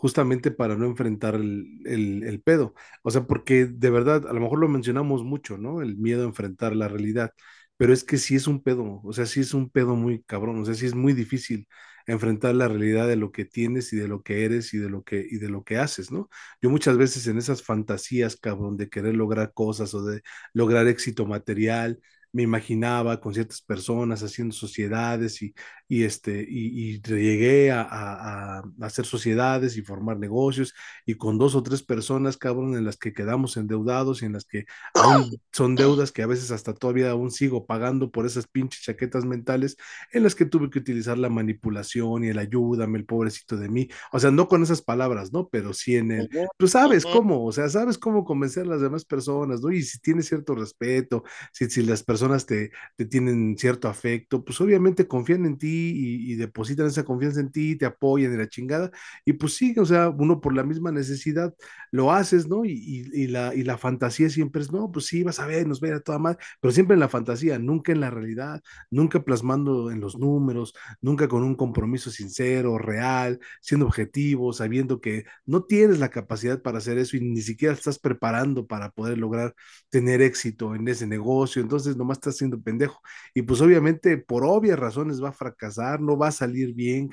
[0.00, 2.74] justamente para no enfrentar el, el- pedo.
[3.02, 5.82] O sea, porque de verdad, a lo mejor lo mencionamos mucho, ¿no?
[5.82, 7.32] El miedo a enfrentar la realidad,
[7.76, 10.60] pero es que sí es un pedo, o sea, sí es un pedo muy cabrón,
[10.60, 11.66] o sea, sí es muy difícil
[12.06, 15.02] enfrentar la realidad de lo que tienes y de lo que eres y de lo
[15.04, 16.28] que, y de lo que haces, ¿no?
[16.62, 20.22] Yo muchas veces en esas fantasías, cabrón, de querer lograr cosas o de
[20.54, 22.00] lograr éxito material,
[22.32, 25.54] me imaginaba con ciertas personas haciendo sociedades y,
[25.90, 30.72] y, este, y, y llegué a, a, a, hacer sociedades y formar negocios
[31.04, 34.44] y con dos o tres personas, cabrón, en las que quedamos endeudados y en las
[34.44, 38.82] que aún son deudas que a veces hasta todavía aún sigo pagando por esas pinches
[38.82, 39.76] chaquetas mentales
[40.12, 43.88] en las que tuve que utilizar la manipulación y el ayúdame, el pobrecito de mí.
[44.12, 45.48] O sea, no con esas palabras, ¿no?
[45.48, 48.80] Pero sí en el, tú sabes ujú, cómo, o sea, sabes cómo convencer a las
[48.80, 49.72] demás personas, ¿no?
[49.72, 54.60] Y si tienes cierto respeto, si, si las personas te, te, tienen cierto afecto, pues
[54.60, 58.48] obviamente confían en ti y, y, depositan esa confianza en ti, te apoyan y la
[58.48, 58.90] chingada,
[59.24, 61.54] y pues sí, o sea, uno por la misma necesidad
[61.90, 62.64] lo haces, ¿no?
[62.64, 65.66] Y, y, y la, y la fantasía siempre es, no, pues sí, vas a ver,
[65.66, 68.10] nos va a ir a toda madre, pero siempre en la fantasía, nunca en la
[68.10, 75.00] realidad, nunca plasmando en los números, nunca con un compromiso sincero, real, siendo objetivo, sabiendo
[75.00, 79.18] que no tienes la capacidad para hacer eso y ni siquiera estás preparando para poder
[79.18, 79.54] lograr
[79.90, 83.00] tener éxito en ese negocio, entonces nomás estás siendo pendejo.
[83.34, 85.69] Y pues obviamente por obvias razones va a fracasar,
[86.00, 87.08] no va a salir bien,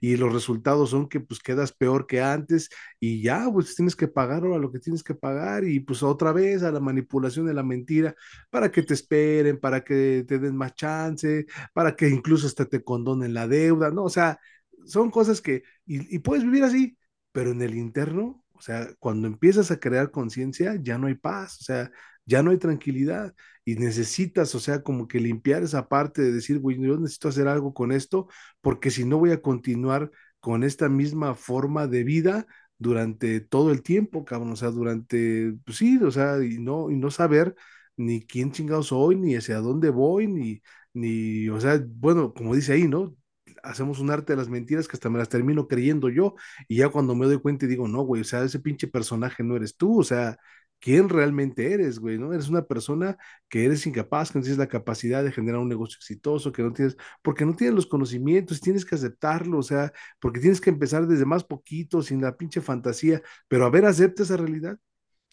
[0.00, 2.68] y los resultados son que pues quedas peor que antes
[3.00, 6.32] y ya, pues tienes que pagar ahora lo que tienes que pagar y pues otra
[6.32, 8.14] vez a la manipulación de la mentira
[8.50, 12.82] para que te esperen, para que te den más chance, para que incluso hasta te
[12.82, 14.04] condonen la deuda, ¿no?
[14.04, 14.38] O sea,
[14.84, 16.96] son cosas que, y, y puedes vivir así,
[17.32, 21.60] pero en el interno, o sea, cuando empiezas a crear conciencia, ya no hay paz,
[21.60, 21.90] o sea,
[22.26, 26.58] ya no hay tranquilidad y necesitas, o sea, como que limpiar esa parte de decir,
[26.58, 28.28] güey, yo necesito hacer algo con esto,
[28.60, 32.46] porque si no voy a continuar con esta misma forma de vida
[32.78, 36.96] durante todo el tiempo, cabrón, o sea, durante, pues sí, o sea, y no, y
[36.96, 37.54] no saber
[37.96, 40.62] ni quién chingado soy, ni hacia dónde voy, ni,
[40.94, 43.16] ni, o sea, bueno, como dice ahí, ¿no?
[43.62, 46.34] Hacemos un arte de las mentiras que hasta me las termino creyendo yo,
[46.68, 49.42] y ya cuando me doy cuenta y digo, no, güey, o sea, ese pinche personaje
[49.44, 50.36] no eres tú, o sea,
[50.82, 52.34] quién realmente eres, güey, ¿no?
[52.34, 53.18] Eres una persona
[53.50, 56.74] que eres incapaz, que no tienes la capacidad de generar un negocio exitoso, que no
[56.74, 61.08] tienes, porque no tienes los conocimientos, tienes que aceptarlo, o sea, porque tienes que empezar
[61.08, 64.78] desde más poquito, sin la pinche fantasía, pero a ver, acepta esa realidad.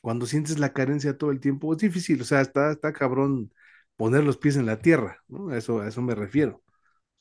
[0.02, 3.54] Cuando sientes la carencia todo el tiempo, es difícil, o sea, está, está cabrón
[3.98, 5.50] poner los pies en la tierra, ¿no?
[5.52, 6.64] A eso, a eso me refiero.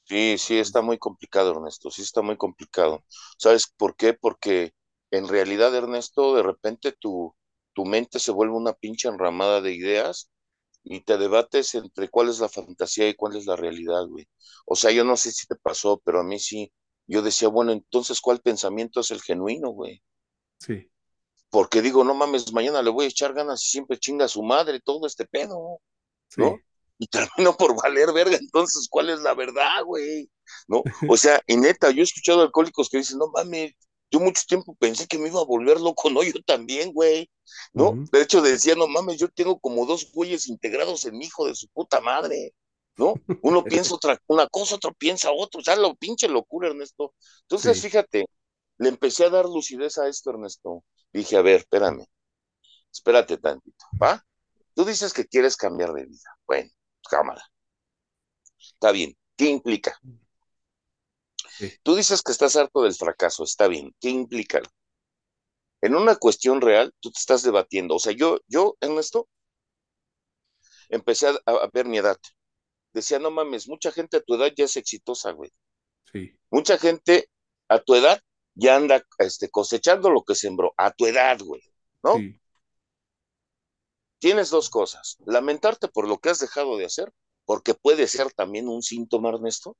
[0.04, 3.04] Sí, sí, está muy complicado, Ernesto, sí está muy complicado.
[3.36, 4.14] ¿Sabes por qué?
[4.14, 4.72] Porque
[5.10, 7.34] en realidad, Ernesto, de repente tu,
[7.78, 10.32] tu mente se vuelve una pinche enramada de ideas
[10.82, 14.26] y te debates entre cuál es la fantasía y cuál es la realidad, güey.
[14.66, 16.72] O sea, yo no sé si te pasó, pero a mí sí.
[17.06, 20.02] Yo decía, bueno, entonces, ¿cuál pensamiento es el genuino, güey?
[20.58, 20.90] Sí.
[21.50, 24.42] Porque digo, no mames, mañana le voy a echar ganas y siempre chinga a su
[24.42, 25.78] madre todo este pedo,
[26.36, 26.56] ¿no?
[26.56, 26.64] Sí.
[26.98, 30.28] Y termino por valer verga, entonces, ¿cuál es la verdad, güey?
[30.66, 30.82] ¿No?
[31.14, 33.72] O sea, y neta, yo he escuchado alcohólicos que dicen, no mames,
[34.10, 37.30] yo mucho tiempo pensé que me iba a volver loco, no, yo también, güey,
[37.76, 38.00] ¿no?
[38.12, 41.54] De hecho, decía, no mames, yo tengo como dos güeyes integrados en mi hijo de
[41.54, 42.54] su puta madre,
[42.96, 43.22] ¿no?
[43.40, 47.14] Uno piensa otra, una cosa, otro piensa otra, o sea, lo pinche locura, Ernesto.
[47.42, 47.88] Entonces, Sí.
[47.88, 48.26] fíjate,
[48.78, 50.84] le empecé a dar lucidez a esto, Ernesto.
[51.12, 52.06] Dije, a ver, espérame,
[52.92, 54.24] espérate tantito, ¿va?
[54.74, 56.30] Tú dices que quieres cambiar de vida.
[56.46, 56.70] Bueno,
[57.10, 57.42] cámara.
[58.60, 59.16] Está bien.
[59.36, 59.98] ¿Qué implica?
[61.58, 61.72] Sí.
[61.82, 63.44] Tú dices que estás harto del fracaso.
[63.44, 63.94] Está bien.
[64.00, 64.62] ¿Qué implica?
[65.80, 67.96] En una cuestión real, tú te estás debatiendo.
[67.96, 69.28] O sea, yo, yo, Ernesto,
[70.88, 72.18] empecé a, a ver mi edad.
[72.92, 75.50] Decía, no mames, mucha gente a tu edad ya es exitosa, güey.
[76.12, 76.38] Sí.
[76.50, 77.28] Mucha gente
[77.68, 78.20] a tu edad
[78.54, 80.72] ya anda este, cosechando lo que sembró.
[80.76, 81.62] A tu edad, güey.
[82.02, 82.14] ¿no?
[82.16, 82.40] Sí.
[84.18, 85.16] Tienes dos cosas.
[85.26, 87.12] Lamentarte por lo que has dejado de hacer,
[87.44, 89.76] porque puede ser también un síntoma, Ernesto,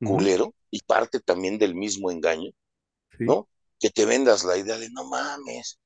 [0.00, 2.50] Culero, y parte también del mismo engaño,
[3.18, 3.24] Sí.
[3.24, 3.48] ¿no?
[3.78, 5.78] Que te vendas la idea de, no mames,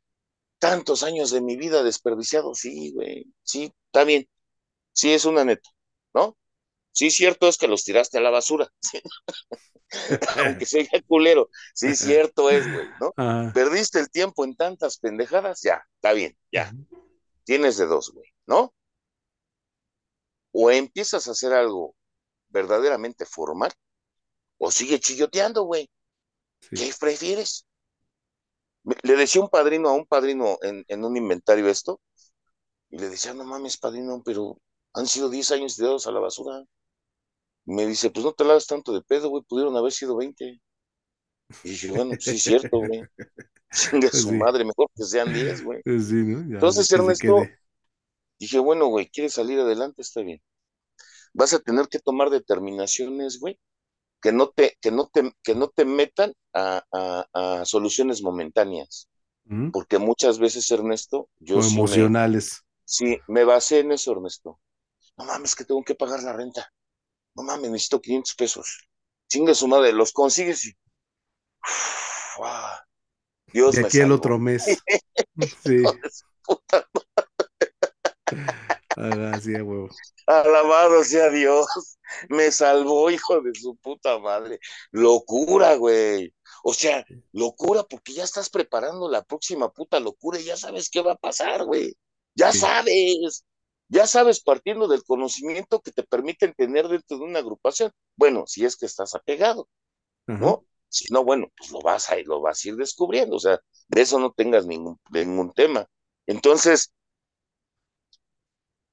[0.58, 4.28] tantos años de mi vida desperdiciados, sí, güey, sí, está bien,
[4.92, 5.68] sí es una neta,
[6.14, 6.36] ¿no?
[6.92, 9.00] Sí, cierto es que los tiraste a la basura, sí,
[10.38, 13.52] aunque sea culero, sí, cierto es, güey, ¿no?
[13.52, 16.72] Perdiste el tiempo en tantas pendejadas, ya, está bien, ya,
[17.44, 18.74] tienes de dos, güey, ¿no?
[20.52, 21.96] O empiezas a hacer algo
[22.48, 23.72] verdaderamente formal,
[24.60, 25.90] o sigue chilloteando, güey.
[26.60, 26.76] Sí.
[26.76, 27.66] ¿Qué prefieres?
[29.02, 32.00] Le decía un padrino a un padrino en, en un inventario esto,
[32.90, 34.58] y le decía, no mames, padrino, pero
[34.94, 36.64] han sido 10 años tirados a la basura.
[37.66, 40.60] Y me dice, pues no te hagas tanto de pedo, güey, pudieron haber sido 20.
[41.64, 43.02] Y dije, bueno, pues sí es cierto, güey.
[43.72, 45.80] Chingue Pues su madre, mejor que sean 10, güey.
[45.84, 46.40] Pues sí, ¿no?
[46.48, 47.36] Ya, Entonces, Ernesto,
[48.38, 50.02] dije, bueno, güey, ¿quieres salir adelante?
[50.02, 50.42] Está bien.
[51.32, 53.58] Vas a tener que tomar determinaciones, güey,
[54.20, 59.08] que no te, que no te, que no te metan a, a- a soluciones momentáneas.
[59.50, 59.70] Ujú.
[59.72, 62.64] Porque muchas veces, Ernesto, yo sí me, emocionales.
[62.84, 64.60] sí me basé en eso, Ernesto.
[65.18, 66.72] No mames, que tengo que pagar la renta.
[67.36, 68.88] No mames, necesito 500 pesos.
[69.28, 70.72] Chingue su madre, los consigues y...
[72.38, 72.38] Uf,
[73.52, 74.14] Dios De me aquí el salvó.
[74.16, 74.64] otro mes.
[75.64, 75.82] Sí.
[76.44, 76.86] Puta
[78.96, 79.88] Ajá, sí, a huevo.
[80.26, 81.66] Alabado sea Dios.
[82.28, 84.58] Me salvó, hijo de su puta madre.
[84.92, 86.34] Locura, güey.
[86.62, 91.02] O sea, locura porque ya estás preparando la próxima puta locura y ya sabes qué
[91.02, 91.94] va a pasar, güey.
[92.34, 92.58] Ya Sí.
[92.60, 93.44] sabes.
[93.88, 97.90] Ya sabes partiendo del conocimiento que te permiten tener dentro de una agrupación.
[98.16, 99.68] Bueno, si es que estás apegado,
[100.26, 100.38] Ajá.
[100.38, 100.64] ¿no?
[100.88, 103.36] Si no, bueno, pues lo vas a, lo vas a ir descubriendo.
[103.36, 105.86] O sea, de eso no tengas ningún, ningún tema.
[106.26, 106.92] Entonces,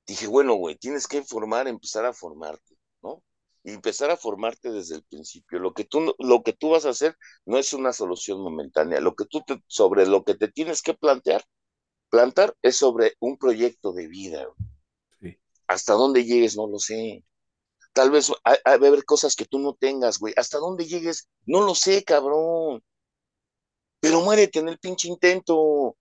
[0.08, 3.24] dije, bueno, güey, tienes que formar, empezar a formarte, ¿no?
[3.64, 5.60] Y empezar a formarte desde el principio.
[5.60, 9.02] Lo que tú, lo que tú vas a hacer no es una solución momentánea.
[9.02, 11.44] Lo que tú te- sobre lo que te tienes que plantear,
[12.10, 14.48] plantar es sobre un proyecto de vida.
[15.20, 15.38] Sí.
[15.68, 17.24] Hasta dónde llegues, no lo sé.
[17.94, 20.34] Tal vez hay, hay- va a haber cosas que tú no tengas, güey.
[20.38, 22.82] Hasta dónde llegues, no lo sé, cabrón.
[24.00, 25.98] Pero muérete en el pinche intento.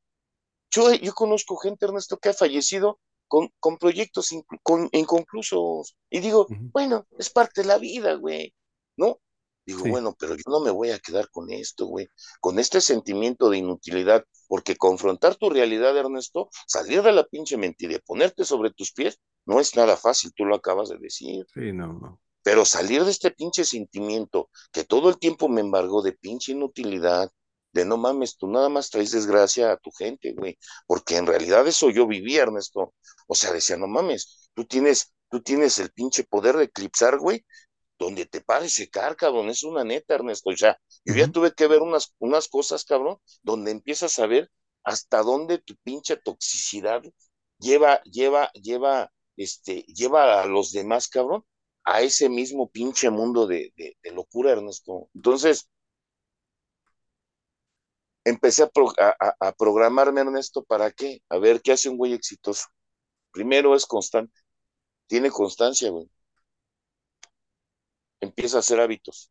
[0.71, 5.97] Yo, yo conozco gente, Ernesto, que ha fallecido con, con proyectos inc- con, inconclusos.
[6.11, 8.55] Y digo, bueno, es parte de la vida, güey,
[8.97, 9.21] ¿no?
[9.65, 9.91] Digo, Sí.
[9.91, 12.07] bueno, pero yo no me voy a quedar con esto, güey,
[12.41, 17.95] con este sentimiento de inutilidad, porque confrontar tu realidad, Ernesto, salir de la pinche mentira
[17.95, 21.45] y ponerte sobre tus pies, no es nada fácil, tú lo acabas de decir.
[21.53, 22.21] Sí, no, no.
[22.45, 27.29] Pero salir de este pinche sentimiento que todo el tiempo me embargó de pinche inutilidad,
[27.77, 30.59] de no mames, tú nada más traes desgracia a tu gente, güey.
[30.87, 32.95] Porque en realidad eso yo vivía, Ernesto.
[33.29, 37.45] O sea, decía, no mames, tú tienes, tú tienes el pinche poder de eclipsar, güey,
[37.99, 39.49] donde te pares secar, cabrón.
[39.49, 40.51] Es una neta, Ernesto.
[40.51, 44.51] O sea, yo ya tuve que ver unas, unas cosas, cabrón, donde empiezas a ver
[44.85, 47.03] hasta dónde tu pinche toxicidad
[47.59, 51.45] lleva, lleva, lleva, este, lleva a los demás, cabrón,
[51.85, 55.09] a ese mismo pinche mundo de, de, de locura, Ernesto.
[55.15, 55.69] Entonces,
[58.27, 61.23] empecé a, pro- a, a- a programarme, Ernesto, ¿para qué?
[61.31, 62.67] A ver, ¿qué hace un güey exitoso?
[63.33, 64.39] Primero es constante,
[65.07, 66.11] tiene constancia, güey.
[68.21, 69.31] Empieza a hacer hábitos.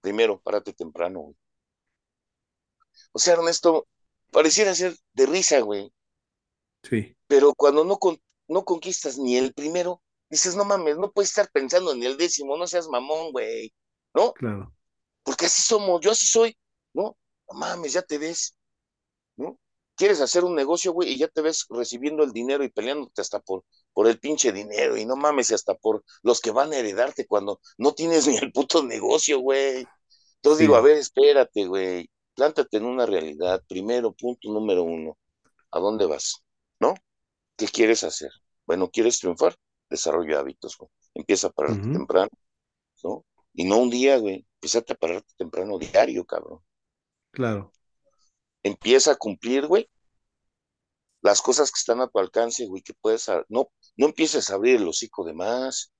[0.00, 1.36] Primero, párate temprano, güey.
[3.12, 3.88] O sea, Ernesto,
[4.30, 5.92] pareciera ser de risa, güey.
[6.82, 7.16] Sí.
[7.26, 11.50] Pero cuando no, con- no conquistas ni el primero, dices, no mames, no puedes estar
[11.50, 13.72] pensando en el décimo, no seas mamón, güey,
[14.14, 14.32] ¿no?
[14.34, 14.72] Claro.
[15.24, 16.56] Porque así somos, yo así soy,
[16.94, 17.16] ¿no?
[17.48, 18.56] No mames, ya te ves,
[19.36, 19.58] ¿no?
[19.96, 23.40] Quieres hacer un negocio, güey, y ya te ves recibiendo el dinero y peleándote hasta
[23.40, 26.76] por, por el pinche dinero, y no mames, y hasta por los que van a
[26.76, 29.86] heredarte cuando no tienes ni el puto negocio, güey.
[30.36, 33.62] Entonces digo, a ver, espérate, güey, plántate en una realidad.
[33.68, 35.18] Primero, punto número uno,
[35.70, 36.42] ¿a dónde vas?
[36.78, 36.94] ¿No?
[37.56, 38.30] ¿Qué quieres hacer?
[38.66, 39.56] Bueno, ¿quieres triunfar?
[39.88, 40.90] Desarrolla hábitos, güey.
[41.14, 42.28] Empieza a pararte temprano,
[43.02, 43.24] ¿no?
[43.54, 44.46] Y no un día, güey.
[44.56, 46.60] Empieza a pararte temprano diario, cabrón.
[47.36, 47.70] Claro.
[48.62, 49.90] Empieza a cumplir, güey,
[51.20, 54.76] las cosas que están a tu alcance, güey, que puedes, no, no empieces a abrir
[54.76, 55.92] el hocico de más,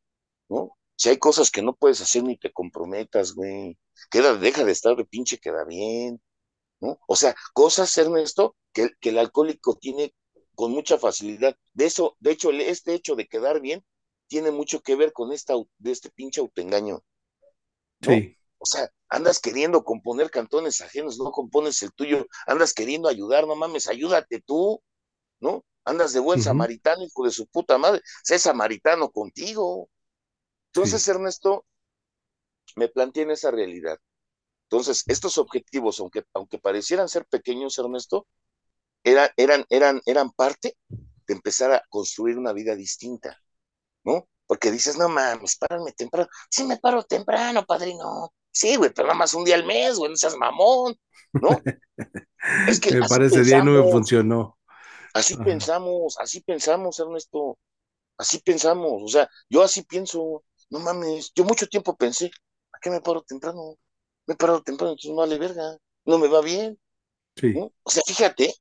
[0.49, 0.79] ¿no?
[0.97, 3.77] Si hay cosas que no puedes hacer ni te comprometas, güey.
[4.11, 6.23] Queda, deja de estar de pinche, queda bien,
[6.81, 6.99] ¿no?
[7.07, 10.15] O sea, cosas, Ernesto, que, que el alcohólico tiene
[10.55, 11.55] con mucha facilidad.
[11.75, 13.85] De eso, de hecho, este hecho de quedar bien
[14.27, 17.05] tiene mucho que ver con esta, de este pinche autoengaño,
[18.01, 18.11] ¿no?
[18.11, 18.39] Sí.
[18.59, 23.55] O sea, andas queriendo componer cantones ajenos, no compones el tuyo, andas queriendo ayudar, no
[23.55, 24.83] mames, ayúdate tú,
[25.41, 25.65] ¿no?
[25.85, 29.89] Andas de buen samaritano, hijo de su puta madre, sé samaritano contigo.
[29.89, 30.71] Sí.
[30.75, 31.65] Entonces, Ernesto,
[32.75, 33.99] me planteé en esa realidad.
[34.69, 38.27] Entonces, estos objetivos, aunque, aunque parecieran ser pequeños, Ernesto,
[39.05, 43.41] eran, eran, eran parte de empezar a construir una vida distinta,
[44.05, 44.29] ¿no?
[44.47, 46.29] Porque dices, no mames, párame temprano.
[46.51, 48.33] Sí, me paro temprano, padrino.
[48.53, 50.97] Sí, güey, pero nada más un día al mes, güey, no seas mamón,
[51.41, 51.65] ¿no?
[52.67, 54.59] Es que Me parece día y no me pensamos, funcionó.
[55.13, 55.39] así Ajá.
[55.39, 57.59] pensamos, así pensamos, Ernesto,
[58.19, 59.03] así pensamos.
[59.05, 62.31] O sea, yo así pienso, no mames, yo mucho tiempo pensé,
[62.73, 63.77] ¿a qué me paro temprano?
[64.27, 66.79] Me he parado temprano, entonces no vale verga, no me va bien,
[67.37, 67.55] Sí.
[67.55, 67.73] ¿no?
[67.85, 68.55] O sea, fíjate,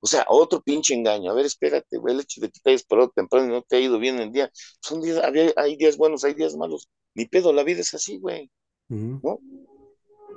[0.00, 1.30] O sea, otro pinche engaño.
[1.30, 3.76] A ver, espérate, güey, el hecho de que te hayas parado temprano y no te
[3.76, 4.50] ha ido bien el día.
[4.80, 6.88] Son días, había- hay días buenos, hay días malos.
[7.14, 8.50] Ni pedo, la vida es así, güey,
[9.22, 9.42] ¿no?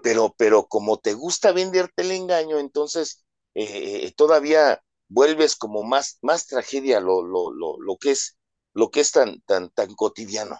[0.01, 3.23] Pero, pero como te gusta venderte el engaño, entonces
[3.55, 8.37] eh, eh, todavía vuelves como más, más tragedia lo, lo, lo, lo que es,
[8.73, 10.57] lo que es tan, tan, tan cotidiano,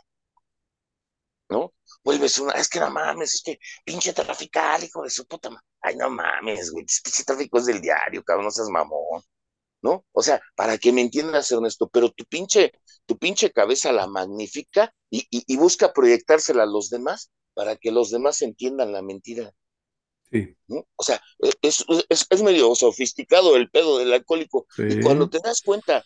[1.53, 1.73] ¿no?
[2.03, 5.65] Vuelves una, es que no mames, es que pinche trafical, hijo de su puta madre.
[5.81, 9.21] Ay, no mames, güey, pinche tráfico es del diario, cabrón, no seas mamón.
[9.81, 10.05] ¿no?
[10.13, 12.73] O sea, para que me entiendas, Ernesto, pero tu pinche,
[13.05, 17.91] tu pinche cabeza la magnifica y, y, y busca proyectársela a los demás para que
[17.91, 19.53] los demás entiendan la mentira,
[20.31, 20.55] Sí.
[20.67, 20.87] ¿no?
[20.95, 21.21] O sea,
[21.61, 26.03] es, es, es medio sofisticado el pedo del alcohólico y cuando te das cuenta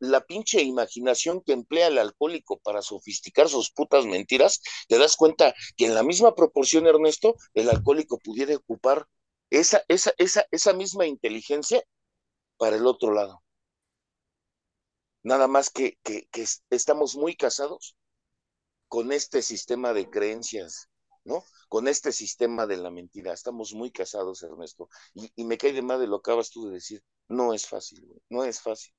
[0.00, 5.54] la, pinche imaginación que emplea el alcohólico para sofisticar sus putas mentiras, te das cuenta
[5.76, 9.06] que en la misma proporción, Ernesto, el alcohólico pudiera ocupar
[9.50, 11.82] esa, esa, esa, esa misma inteligencia
[12.56, 13.42] para el otro lado.
[15.22, 17.96] Nada más que, que, que estamos muy casados
[18.88, 20.88] con este sistema de creencias,
[21.24, 21.42] ¿no?
[21.68, 23.32] Con este sistema de la mentira.
[23.32, 24.88] Estamos muy casados, Ernesto.
[25.14, 27.02] Y, me cae de madre lo acabas tú de decir.
[27.28, 28.20] No es fácil, güey.
[28.28, 28.94] No es fácil.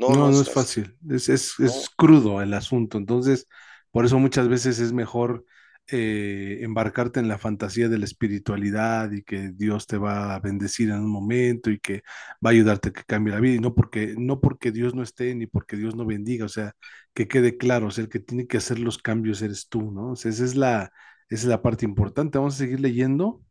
[0.00, 0.50] No, No, no no es fácil.
[0.50, 1.84] fácil, es, es, No.
[1.84, 3.46] es crudo el asunto, entonces
[3.90, 5.44] por eso muchas veces es mejor
[5.88, 10.88] eh, embarcarte en la fantasía de la espiritualidad y que Dios te va a bendecir
[10.90, 12.02] en un momento y que
[12.44, 15.02] va a ayudarte a que cambie la vida, y no porque, no porque Dios no
[15.02, 16.74] esté ni porque Dios no bendiga, o sea,
[17.14, 20.12] que quede claro, o sea, el que tiene que hacer los cambios eres tú, ¿no?
[20.12, 20.92] O sea, esa es la,
[21.28, 22.38] esa es la parte importante.
[22.38, 23.42] Vamos a seguir leyendo.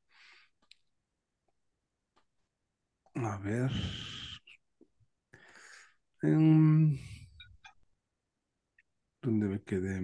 [3.16, 3.72] A ver.
[6.24, 6.98] Em,
[9.22, 10.00] ¿dónde me quedé?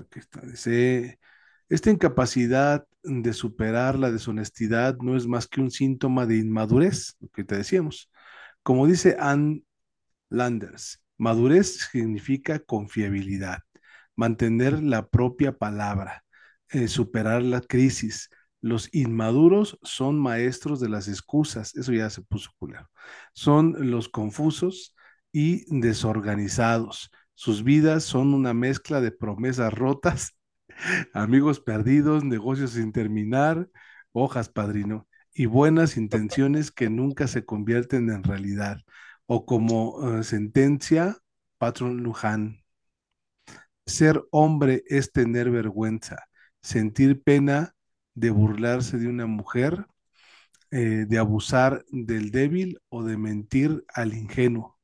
[0.00, 0.40] Aquí está.
[0.40, 1.18] Dice,
[1.68, 7.28] esta incapacidad de superar la deshonestidad no es más que un síntoma de inmadurez, lo
[7.28, 8.10] que te decíamos.
[8.62, 9.64] Como dice Ann
[10.30, 13.60] Landers, madurez significa confiabilidad,
[14.16, 16.24] mantener la propia palabra,
[16.70, 18.30] eh, superar la crisis.
[18.64, 22.88] Los inmaduros son maestros de las excusas, eso ya se puso culero.
[23.34, 24.94] Son los confusos
[25.32, 27.10] y desorganizados.
[27.34, 30.38] Sus vidas son una mezcla de promesas rotas
[31.12, 33.68] amigos perdidos, negocios sin terminar,
[34.12, 38.78] hojas, padrino, y buenas intenciones que nunca se convierten en realidad.
[39.26, 41.18] O como eh, sentencia,
[41.58, 42.64] patrón Luján,
[43.84, 46.24] ser hombre es tener vergüenza,
[46.62, 47.73] sentir pena
[48.14, 49.86] de burlarse de una mujer,
[50.70, 54.78] eh, de abusar del débil o de mentir al ingenuo.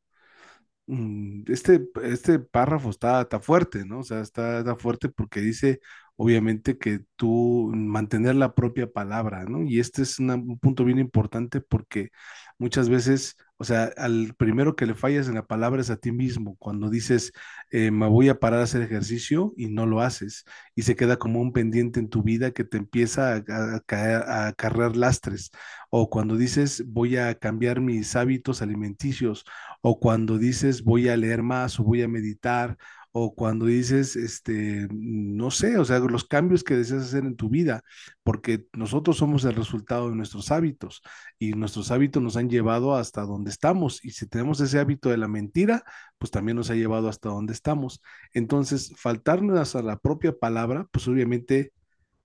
[0.87, 4.01] Mm, Este, este párrafo está, está fuerte, ¿no?
[4.01, 5.81] O sea, está, está fuerte porque dice,
[6.17, 9.63] obviamente, que tú mantener la propia palabra, ¿no?
[9.63, 12.11] Y este es un punto bien importante porque
[12.59, 16.13] muchas veces O sea, al primero que le fallas en la palabra es a ti
[16.13, 16.57] mismo.
[16.59, 17.33] Cuando dices,
[17.71, 20.45] eh, me voy a parar a hacer ejercicio y no lo haces,
[20.75, 24.25] y se queda como un pendiente en tu vida que te empieza a, a, caer-
[24.27, 25.51] a cargar lastres.
[25.91, 29.45] O cuando dices, voy a cambiar mis hábitos alimenticios.
[29.83, 32.77] O cuando dices, voy a leer más o voy a meditar.
[33.13, 37.49] O cuando dices, este, no sé, o sea, los cambios que deseas hacer en tu
[37.49, 37.83] vida,
[38.23, 41.03] porque nosotros somos el resultado de nuestros hábitos
[41.39, 44.05] y nuestros hábitos nos han llevado hasta donde estamos.
[44.05, 45.83] Y si tenemos ese hábito de la mentira,
[46.19, 48.01] pues también nos ha llevado hasta donde estamos.
[48.33, 51.73] Entonces, faltarnos a la propia palabra, pues obviamente,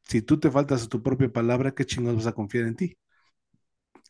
[0.04, 2.98] si tú te faltas a tu propia palabra, ¿qué chingados vas a confiar en ti?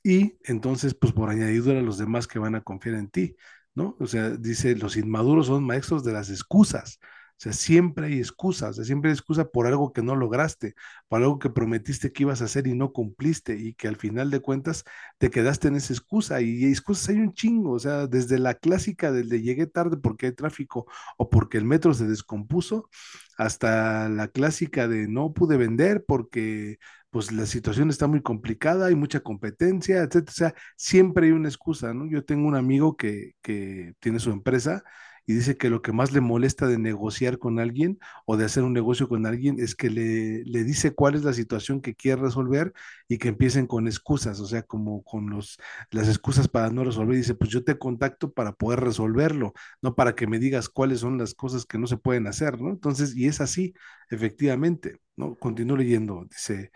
[0.03, 3.35] Y entonces, pues por añadidura, los demás que van a confiar en ti,
[3.75, 3.95] ¿no?
[3.99, 6.99] O sea, dice, los inmaduros son maestros de las excusas.
[7.37, 10.73] O sea, siempre hay excusas, o sea, siempre hay excusa por algo que no lograste,
[11.09, 14.31] por algo que prometiste que ibas a hacer y no cumpliste y que al final
[14.31, 14.85] de cuentas
[15.17, 19.11] te quedaste en esa excusa y excusas hay un chingo, o sea, desde la clásica
[19.11, 20.85] del de llegué tarde porque hay tráfico
[21.17, 22.89] o porque el metro se descompuso,
[23.37, 26.77] hasta la clásica de no pude vender porque
[27.15, 30.25] pues la situación está muy complicada, hay mucha competencia, etcétera.
[30.27, 32.09] O sea, siempre hay una excusa, ¿no?
[32.09, 34.83] Yo tengo un amigo que, que tiene su empresa
[35.25, 38.63] y dice que lo que más le molesta de negociar con alguien o de hacer
[38.63, 42.21] un negocio con alguien es que le, le dice cuál es la situación que quiere
[42.21, 42.73] resolver
[43.07, 45.57] y que empiecen con excusas, o sea, como con los,
[45.91, 47.15] las excusas para no resolver.
[47.15, 51.17] Dice, pues yo te contacto para poder resolverlo, no para que me digas cuáles son
[51.17, 52.71] las cosas que no se pueden hacer, ¿no?
[52.71, 53.73] Entonces, y es así,
[54.09, 55.35] efectivamente, ¿no?
[55.35, 56.71] Continúo leyendo, dice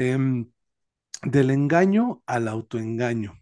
[0.00, 0.50] em,
[1.22, 3.34] del engaño al autoengaño.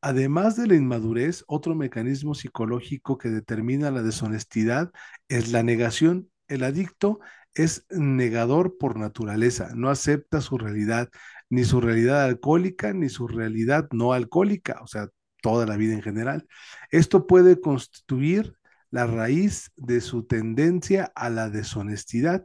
[0.00, 4.90] Además de la inmadurez, otro mecanismo psicológico que determina la deshonestidad
[5.28, 6.28] es la negación.
[6.48, 7.20] El adicto
[7.54, 11.08] es negador por naturaleza, no acepta su realidad,
[11.50, 15.08] ni su realidad alcohólica, ni su realidad no alcohólica, o sea,
[15.40, 16.48] toda la vida en general.
[16.90, 18.56] Esto puede constituir
[18.90, 22.44] la raíz de su tendencia a la deshonestidad.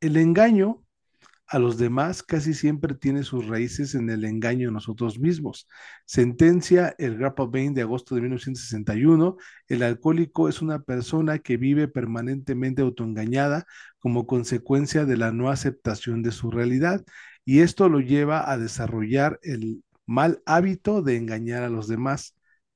[0.00, 0.82] El engaño
[1.48, 5.66] a los demás casi siempre tiene sus raíces en el engaño a nosotros mismos.
[6.04, 9.36] Sentencia el Grappa Bain de agosto de 1961,
[9.68, 13.66] el alcohólico es una persona que vive permanentemente autoengañada
[13.98, 17.04] como consecuencia de la no aceptación de su realidad
[17.44, 22.34] y esto lo lleva a desarrollar el mal hábito de engañar a los demás.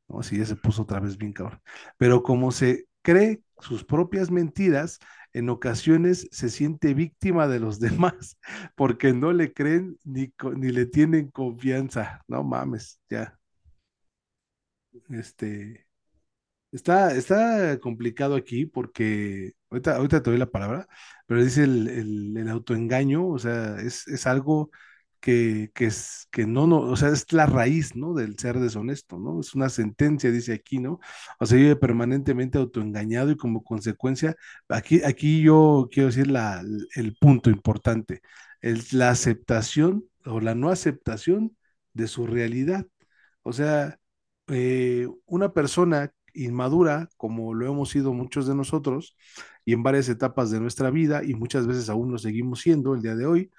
[0.09, 1.61] No, si ya se puso otra vez bien cabrón.
[1.99, 4.99] Pero como se cree sus propias mentiras,
[5.33, 8.39] en ocasiones se siente víctima de los demás
[8.77, 12.23] porque no le creen ni, ni le tienen confianza.
[12.29, 13.39] No mames, ya.
[15.11, 15.87] Este,
[16.73, 20.87] está, está complicado aquí porque ahorita, ahorita te doy la palabra,
[21.27, 24.71] pero dice el, el, el autoengaño, o sea, es, es algo
[25.23, 28.15] que, que es que no, no, o sea, es la raíz, ¿no?
[28.15, 29.41] Del ser deshonesto, ¿no?
[29.41, 31.01] Es una sentencia, dice aquí, ¿no?
[31.41, 34.37] O sea, vive permanentemente autoengañado y como consecuencia,
[34.69, 36.63] aquí, aquí yo quiero decir la,
[36.97, 38.23] el punto importante,
[38.61, 41.57] es la aceptación o la no aceptación
[41.95, 42.87] de su realidad.
[43.43, 43.99] O sea,
[44.49, 49.17] eh, una persona inmadura, como lo hemos sido muchos de nosotros,
[49.65, 53.03] y en varias etapas de nuestra vida, y muchas veces aún lo seguimos siendo el
[53.03, 53.51] día de hoy,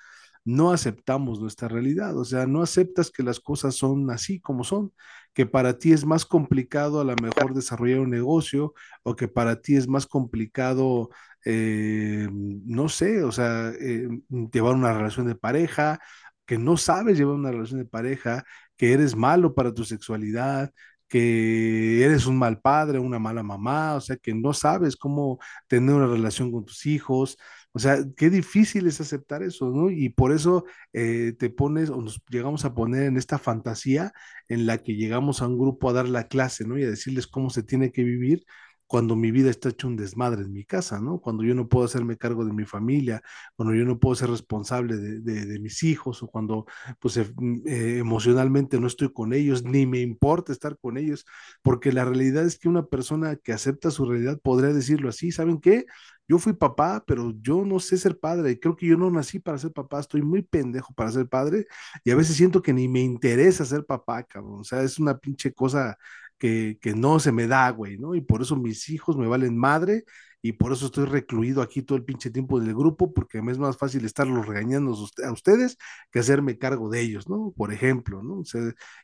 [0.46, 4.92] no aceptamos nuestra realidad, o sea, no aceptas que las cosas son así como son,
[5.34, 8.74] que para ti es más complicado a lo mejor desarrollar un negocio
[9.04, 11.10] o que para ti es más complicado,
[11.46, 14.08] eh, no sé, o sea, eh,
[14.52, 16.00] llevar una relación de pareja,
[16.46, 18.44] que no sabes llevar una relación de pareja,
[18.78, 20.72] que eres malo para tu sexualidad,
[21.08, 25.94] que eres un mal padre, una mala mamá, o sea, que no sabes cómo tener
[25.96, 27.38] una relación con tus hijos,
[27.74, 29.90] o sea, qué difícil es aceptar eso, ¿no?
[29.90, 34.14] Y por eso eh, te pones o nos llegamos a poner en esta fantasía
[34.48, 36.78] en la que llegamos a un grupo a dar la clase, ¿no?
[36.78, 38.46] Y a decirles cómo se tiene que vivir
[38.94, 41.20] cuando mi vida está hecho un desmadre en mi casa, ¿no?
[41.20, 43.24] Cuando yo no puedo hacerme cargo de mi familia,
[43.56, 46.68] cuando yo no puedo ser responsable de, de, de mis hijos o cuando
[47.00, 47.26] pues eh,
[47.66, 51.26] eh, emocionalmente no estoy con ellos, ni me importa estar con ellos,
[51.64, 55.60] porque la realidad es que una persona que acepta su realidad podría decirlo así, ¿saben
[55.60, 55.86] qué?
[56.28, 58.60] Yo fui papá, pero yo no sé ser padre.
[58.60, 60.00] Creo que yo no nací para ser papá.
[60.00, 61.66] Estoy muy pendejo para ser padre.
[62.06, 64.62] Y a veces siento que ni me interesa ser papá, cabrón.
[64.62, 65.98] O sea, es una pinche cosa
[66.44, 68.16] que, no se me da, güey, ¿no?
[68.16, 70.04] Y por eso mis hijos me valen madre
[70.42, 73.58] y por eso estoy recluido aquí todo el pinche tiempo del grupo, porque me es
[73.58, 74.92] más fácil estarlos regañando
[75.26, 75.78] a ustedes
[76.12, 77.54] que hacerme cargo de ellos, ¿no?
[77.56, 78.44] Por ejemplo, ¿no?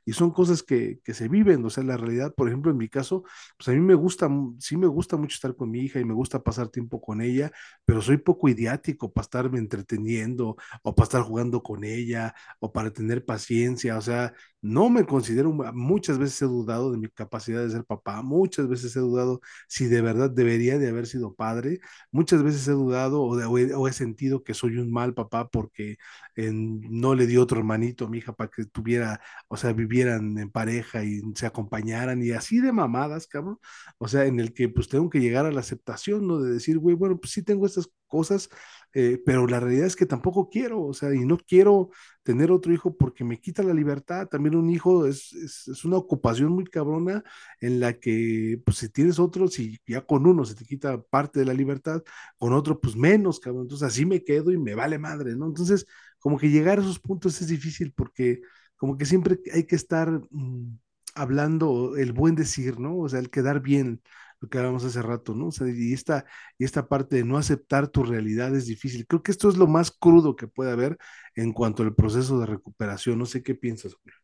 [0.06, 2.90] Y son cosas que, que se viven, o sea, la realidad, por ejemplo, en mi
[2.90, 3.24] caso,
[3.58, 4.30] pues a mí me gusta,
[4.60, 7.52] sí me gusta mucho estar con mi hija y me gusta pasar tiempo con ella,
[7.86, 12.92] pero soy poco idiático para estarme entreteniendo o para estar jugando con ella o para
[12.92, 17.70] tener paciencia, o sea, No me considero, muchas veces he dudado de mi capacidad de
[17.70, 19.40] ser papá, muchas veces he dudado
[19.70, 21.80] si de verdad debería de haber sido padre,
[22.12, 25.98] muchas veces he dudado o, he, sentido que soy un mal papá porque
[26.36, 30.50] no le di otro hermanito a mi hija para que tuviera, o sea, vivieran en
[30.52, 33.60] pareja y se acompañaran y así de mamadas, cabrón.
[33.98, 36.40] O sea, en el que pues tengo que llegar a la aceptación, ¿no?
[36.40, 38.50] De decir, güey, bueno, pues sí tengo estas cosas,
[38.94, 41.90] eh, pero la realidad es que tampoco quiero, o sea, y no quiero
[42.24, 44.28] tener otro hijo porque me quita la libertad.
[44.28, 47.24] También un hijo es, es, una ocupación muy cabrona
[47.62, 51.40] en la que, pues si tienes otro, si ya con uno se te quita parte
[51.40, 52.02] de la libertad,
[52.38, 53.64] con otro, pues menos, cabrón.
[53.64, 55.48] Entonces así me quedo y me vale madre, ¿no?
[55.48, 55.86] Entonces,
[56.20, 58.42] como que llegar a esos puntos es difícil porque
[58.76, 60.78] como que siempre hay que estar mmm,
[61.16, 62.98] hablando el buen decir, ¿no?
[62.98, 64.02] O sea, el quedar bien,
[64.42, 65.48] lo que hablábamos hace rato, ¿no?
[65.48, 66.26] O sea, y esta,
[66.58, 69.06] y esta parte de no aceptar tu realidad es difícil.
[69.08, 70.98] Creo que esto es lo más crudo que puede haber
[71.36, 73.20] en cuanto al proceso de recuperación.
[73.20, 74.18] No sé qué piensas, Julio.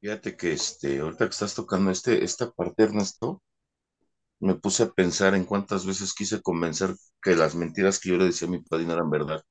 [0.00, 3.42] Fíjate que este, ahorita que estás tocando este, esta parte, Ernesto,
[4.40, 8.26] me puse a pensar en cuántas veces quise convencer que las mentiras que yo le
[8.26, 9.42] decía a mi padrino eran verdad.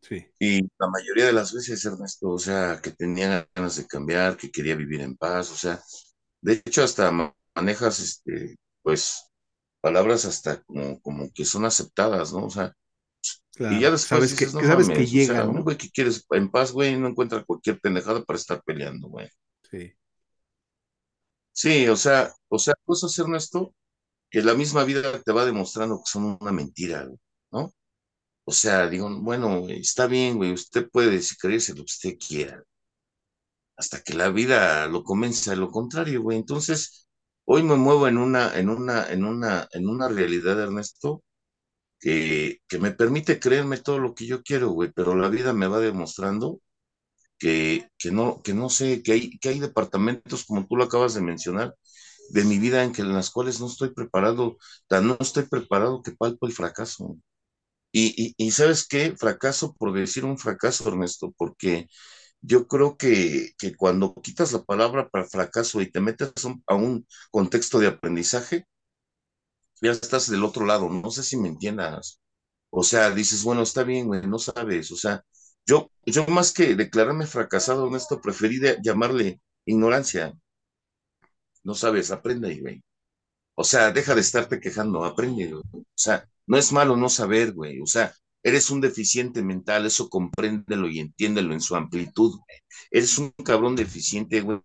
[0.00, 4.36] Sí, Y la mayoría de las veces, Ernesto, o sea, que tenía ganas de cambiar,
[4.36, 5.80] que quería vivir en paz, o sea,
[6.42, 7.10] de hecho hasta
[7.54, 9.30] manejas, este, pues,
[9.80, 12.46] palabras hasta como, como que son aceptadas, ¿no?
[12.46, 12.72] O sea,
[13.58, 15.56] y ya después sabes dices, que, no que sabes que mames, o sea, llegan, un
[15.56, 15.62] ¿no?
[15.62, 19.28] güey que quieres en paz, güey, no encuentra cualquier pendejada para estar peleando, güey.
[19.70, 19.94] Sí,
[21.52, 23.74] Sí, o sea, o sea, cosas, Ernesto,
[24.30, 27.08] que la misma vida te va demostrando que son una mentira,
[27.52, 27.72] ¿no?
[28.44, 32.64] O sea, digo, bueno, está bien, güey, usted puede decir creerse lo que usted quiera,
[33.76, 36.38] hasta que la vida lo convence a lo contrario, güey.
[36.38, 37.03] Entonces,
[37.44, 41.24] hoy me muevo en una, en una, en una, en una realidad, Ernesto,
[42.00, 45.68] que, que me permite creerme todo lo que yo quiero, güey, pero la vida me
[45.68, 46.60] va demostrando
[47.38, 51.14] que, que no, que no sé, que hay, que hay departamentos, como tú lo acabas
[51.14, 51.74] de mencionar,
[52.30, 56.02] de mi vida en que en las cuales no estoy preparado, tan no estoy preparado
[56.02, 57.18] que palpo el fracaso.
[57.92, 59.14] Y, y, y ¿sabes qué?
[59.16, 61.88] Fracaso por decir un fracaso, Ernesto, porque
[62.44, 66.32] yo creo que, que cuando quitas la palabra para fracaso y te metes
[66.68, 68.66] a un contexto de aprendizaje,
[69.80, 70.88] ya estás del otro lado.
[70.88, 72.20] No sé si me entiendas.
[72.70, 74.90] O sea, dices, bueno, está bien, güey, no sabes.
[74.92, 75.24] O sea,
[75.66, 80.34] yo, yo más que declararme fracasado, Ernesto, preferí de- llamarle ignorancia.
[81.64, 82.82] No sabes, aprende güey.
[83.56, 85.64] O sea, deja de estarte quejando, aprende, güey.
[85.74, 87.80] O sea, no es malo no saber, güey.
[87.82, 88.14] O sea,
[88.44, 92.38] eres un deficiente mental, eso compréndelo y entiéndelo en su amplitud.
[92.90, 94.60] Eres un cabrón deficiente, güey,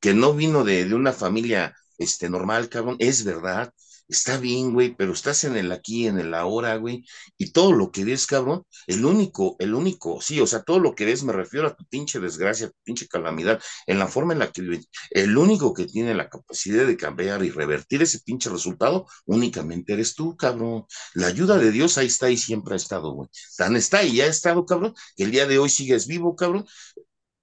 [0.00, 2.96] que no vino de, de una familia este, normal, cabrón.
[3.00, 3.72] Es verdad,
[4.08, 7.04] está bien, güey, pero estás en el aquí, en el ahora, güey.
[7.38, 10.94] Y todo lo que ves, cabrón, el único, el único, sí, o sea, todo lo
[10.94, 14.38] que ves me refiero a tu pinche desgracia, tu pinche calamidad, en la forma en
[14.40, 18.50] la que vives el único que tiene la capacidad de cambiar y revertir ese pinche
[18.50, 20.86] resultado únicamente eres tú, cabrón.
[21.14, 23.28] La ayuda de Dios ahí está y siempre ha estado, güey.
[23.56, 26.66] Tan está y ya ha estado, cabrón, que el día de hoy sigues vivo, cabrón,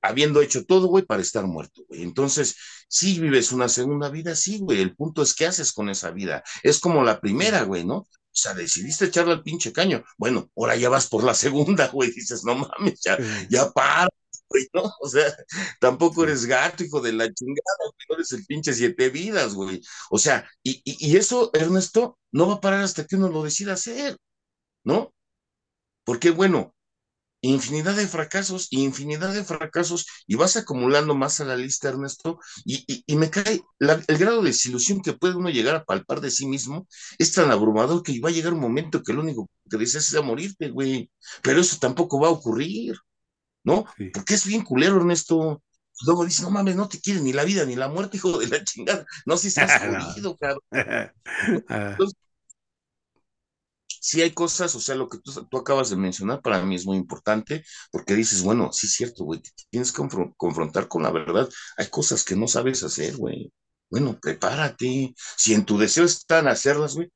[0.04, 2.04] habiendo hecho todo, güey, para estar muerto, güey.
[2.04, 2.56] Entonces,
[2.88, 4.82] si vives una segunda vida, sí, güey.
[4.82, 6.43] El punto es qué haces con esa vida.
[6.62, 7.97] Es como la sí, primera, güey, ¿no?
[7.99, 10.04] O sea, decidiste echarle al pinche caño.
[10.18, 12.12] Bueno, ahora ya vas por la segunda, güey.
[12.12, 14.10] Dices, no mames, ya, sí, ya para,
[14.49, 14.91] güey, ¿no?
[15.01, 15.34] O sea,
[15.80, 18.06] tampoco sí, eres gato, hijo de la chingada, güey.
[18.10, 19.82] No eres el pinche siete vidas, güey.
[20.12, 23.43] O sea, y, y, y eso, Ernesto, no va a parar hasta que uno lo
[23.43, 24.18] decida hacer,
[24.84, 25.14] ¿no?
[26.04, 26.76] Porque, bueno,
[27.44, 32.84] infinidad de fracasos, infinidad de fracasos, y vas acumulando más a la lista, Ernesto, y,
[32.91, 36.22] y, y me cae la, el grado de desilusión que puede uno llegar a palpar
[36.22, 36.88] de sí mismo,
[37.20, 40.16] es tan abrumador que va a llegar un momento que lo único que deseas es
[40.16, 41.12] a morirte, güey,
[41.44, 42.96] pero eso tampoco va a ocurrir,
[43.64, 43.86] ¿no?
[43.98, 44.14] sí.
[44.14, 45.64] Porque es bien culero, Ernesto.
[46.06, 48.48] Luego dice, no mames, no te quieres ni la vida ni la muerte, hijo de
[48.48, 49.06] la chingada.
[49.26, 50.62] No, si estás jodido, cabrón.
[51.70, 52.18] Ah, Entonces,
[54.04, 56.86] sí hay cosas, o sea, lo que tú, tú acabas de mencionar para mí es
[56.86, 61.04] muy importante, porque dices, bueno, sí es cierto, güey, te tienes que confron- confrontar con
[61.04, 61.49] la verdad.
[61.78, 63.51] Hay cosas que no sabes hacer, güey.
[63.89, 65.14] Bueno, prepárate.
[65.38, 67.10] Si en tu deseo están hacerlas, güey,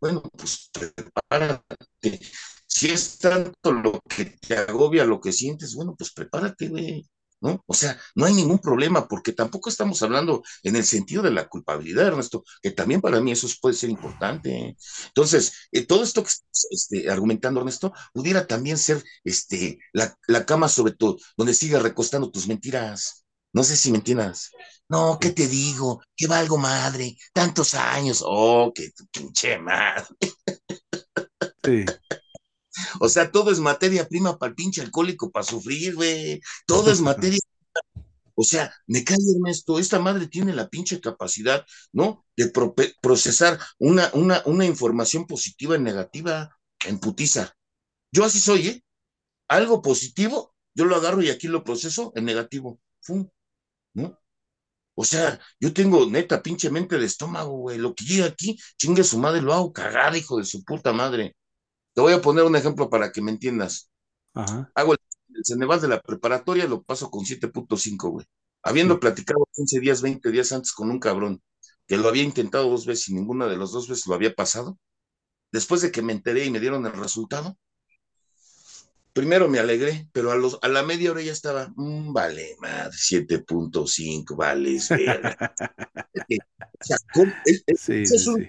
[0.00, 2.20] bueno, pues prepárate.
[2.66, 7.06] Si es tanto lo que te agobia, lo que sientes, bueno, pues prepárate, güey.
[7.44, 7.62] ¿No?
[7.66, 11.46] O sea, no hay ningún problema, porque tampoco estamos hablando en el sentido de la
[11.46, 14.74] culpabilidad, Ernesto, que también para mí eso puede ser importante.
[15.08, 20.46] Entonces, eh, todo esto que estás este, argumentando, Ernesto, pudiera también ser este, la, la
[20.46, 23.26] cama sobre todo, donde sigas recostando tus mentiras.
[23.52, 24.50] No sé si me entiendas.
[24.88, 26.00] No, ¿qué te digo?
[26.16, 28.22] Que valgo madre, tantos años.
[28.24, 30.06] Oh, que tu pinche madre.
[31.62, 31.84] sí.
[33.00, 36.40] O sea, todo es materia prima para el pinche alcohólico para sufrir, güey.
[36.66, 37.38] Todo es materia.
[38.44, 42.24] sea, me cae Ernesto, esta madre tiene la pinche capacidad, ¿no?
[42.36, 47.54] De pro procesar una, una, una información positiva y negativa en putiza.
[48.12, 48.84] Yo así soy, ¿eh?
[49.48, 52.80] Algo positivo, yo lo agarro y aquí lo proceso en negativo.
[53.00, 53.28] ¡Fum!
[53.94, 54.18] ¿No?
[54.96, 57.78] O sea, yo tengo neta pinche mente de estómago, güey.
[57.78, 61.36] Lo que llega aquí, chingue su madre, lo hago cagar, hijo de su puta madre.
[61.94, 63.90] Te voy a poner un ejemplo para que me entiendas.
[64.34, 64.70] Ajá.
[64.74, 64.98] Hago el,
[65.36, 68.26] el Ceneval de la preparatoria, lo paso con 7.5, güey.
[68.62, 69.00] Habiendo Sí.
[69.00, 71.42] platicado 15 días, 20 días antes con un cabrón
[71.86, 74.78] que lo había intentado dos veces y ninguna de las dos veces lo había pasado,
[75.52, 77.58] después de que me enteré y me dieron el resultado,
[79.12, 82.92] primero me alegré, pero a, los, a la media hora ya estaba, mmm, vale, madre,
[82.96, 85.20] 7.5, vale, o sea.
[87.44, 88.48] Es, es, Sí, ese, sí, es un, sí.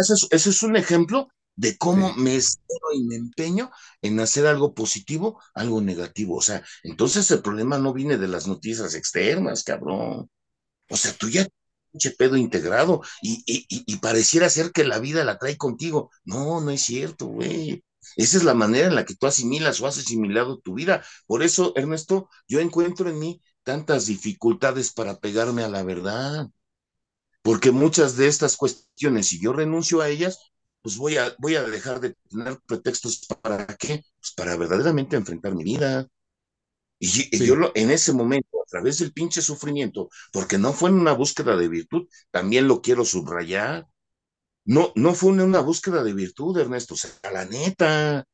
[0.00, 2.20] ese, es, ese es un ejemplo de cómo Sí.
[2.20, 3.70] me espero y me empeño
[4.02, 6.36] en hacer algo positivo, algo negativo.
[6.36, 10.30] O sea, entonces el problema no viene de las noticias externas, cabrón.
[10.90, 11.46] O sea, tú ya
[11.92, 16.10] pinche pedo integrado y, y, y, y, pareciera ser que la vida la trae contigo.
[16.24, 17.82] No, no es cierto, güey.
[18.16, 21.04] Esa es la manera en la que tú asimilas o has asimilado tu vida.
[21.26, 26.48] Por eso, Ernesto, yo encuentro en mí tantas dificultades para pegarme a la verdad.
[27.42, 30.38] Porque muchas de estas cuestiones, si yo renuncio a ellas,
[30.86, 34.04] pues voy a, voy a dejar de tener pretextos para qué?
[34.20, 36.06] Pues para verdaderamente enfrentar mi vida.
[37.00, 41.00] Y, yo lo, en ese momento, a través del pinche sufrimiento, porque no fue en
[41.00, 43.88] una búsqueda de virtud, también lo quiero subrayar.
[44.64, 48.24] No, no fue en una búsqueda de virtud, Ernesto, o sea, la neta,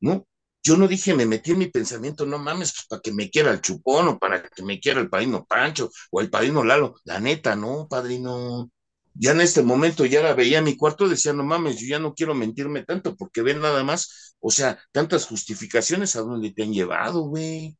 [0.00, 0.26] ¿no?
[0.62, 3.50] Yo no dije, me metí en mi pensamiento, no mames, pues para que me quiera
[3.50, 6.96] el chupón o para que me quiera el padrino Pancho o el padrino Lalo.
[7.04, 8.70] La neta, no, padrino.
[9.14, 11.98] Ya en este momento ya la veía en mi cuarto, decía, no mames, yo ya
[12.00, 16.64] no quiero mentirme tanto porque ven nada más, o sea, tantas justificaciones a dónde te
[16.64, 17.76] han llevado, güey.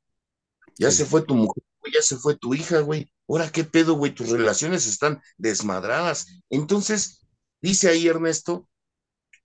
[0.78, 0.96] Ya Sí.
[0.98, 3.10] se fue tu mujer, güey, ya se fue tu hija, güey.
[3.28, 4.14] Ahora, ¿qué pedo, güey?
[4.14, 6.26] Tus relaciones están desmadradas.
[6.50, 7.22] Entonces,
[7.62, 8.68] dice ahí Ernesto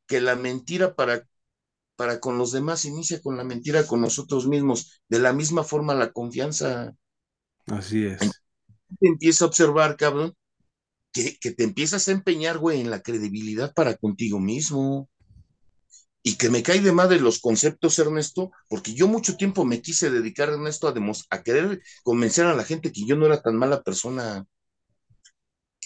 [0.07, 1.27] que la mentira para,
[1.97, 5.01] para con los demás inicia con la mentira con nosotros mismos.
[5.09, 6.93] De la misma forma, la confianza.
[7.67, 8.41] Así es.
[9.01, 10.33] Empieza a observar, cabrón,
[11.11, 15.09] que, te empiezas a empeñar, güey, en la credibilidad para contigo mismo.
[16.21, 20.11] Y que me cae de madre los conceptos, Ernesto, porque yo mucho tiempo me quise
[20.11, 20.93] dedicar, Ernesto, a,
[21.29, 24.45] a querer convencer a la gente que yo no era tan mala persona.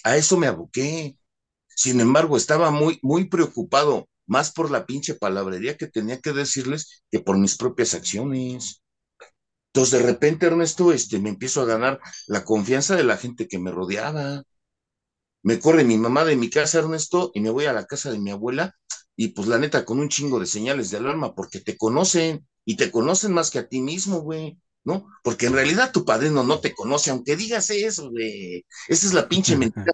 [0.02, 1.16] A eso me aboqué.
[1.68, 7.04] Sin embargo, estaba muy, muy preocupado, más por la pinche palabrería que tenía que decirles
[7.10, 8.82] que por mis propias acciones.
[9.72, 13.58] Entonces, de repente, Ernesto, este, me empiezo a ganar la confianza de la gente que
[13.58, 14.44] me rodeaba.
[15.44, 18.18] Me corre mi mamá de mi casa, Ernesto, y me voy a la casa de
[18.18, 18.74] mi abuela,
[19.14, 22.76] y pues la neta, con un chingo de señales de alarma, porque te conocen, y
[22.76, 25.06] te conocen más que a ti mismo, güey, ¿no?
[25.22, 28.64] Porque en realidad tu padrino no te conoce, aunque digas eso, güey.
[28.88, 29.92] Esa es la pinche mentira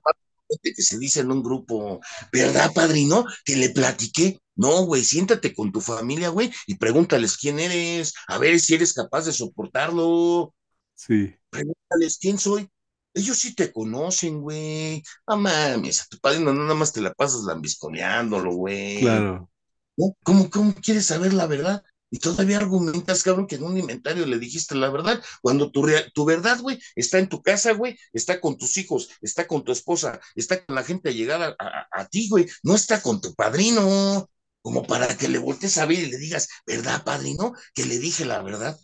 [0.62, 2.00] que se dice en un grupo,
[2.32, 3.24] ¿verdad, padrino?
[3.44, 4.40] Que le platiqué.
[4.56, 8.92] No, güey, siéntate con tu familia, güey, y pregúntales quién eres, a ver si eres
[8.92, 10.54] capaz de soportarlo.
[10.94, 11.34] Sí.
[11.50, 12.68] Pregúntales quién soy.
[13.14, 15.02] Ellos sí te conocen, güey.
[15.26, 19.00] No mames, a tu padrino no nada más te la pasas lambisconeándolo, güey.
[19.00, 19.50] Claro.
[19.96, 20.16] ¿No?
[20.22, 21.82] ¿Cómo, ¿Cómo quieres saber la verdad?
[22.12, 26.24] Y todavía argumentas, cabrón, que en un inventario le dijiste la verdad, cuando tu, tu
[26.24, 30.20] verdad, güey, está en tu casa, güey, está con tus hijos, está con tu esposa,
[30.34, 34.28] está con la gente llegada a, a, a ti, güey, no está con tu padrino,
[34.62, 37.54] como para que le voltees a ver y le digas, ¿verdad, padrino?
[37.74, 38.78] Que le dije la verdad.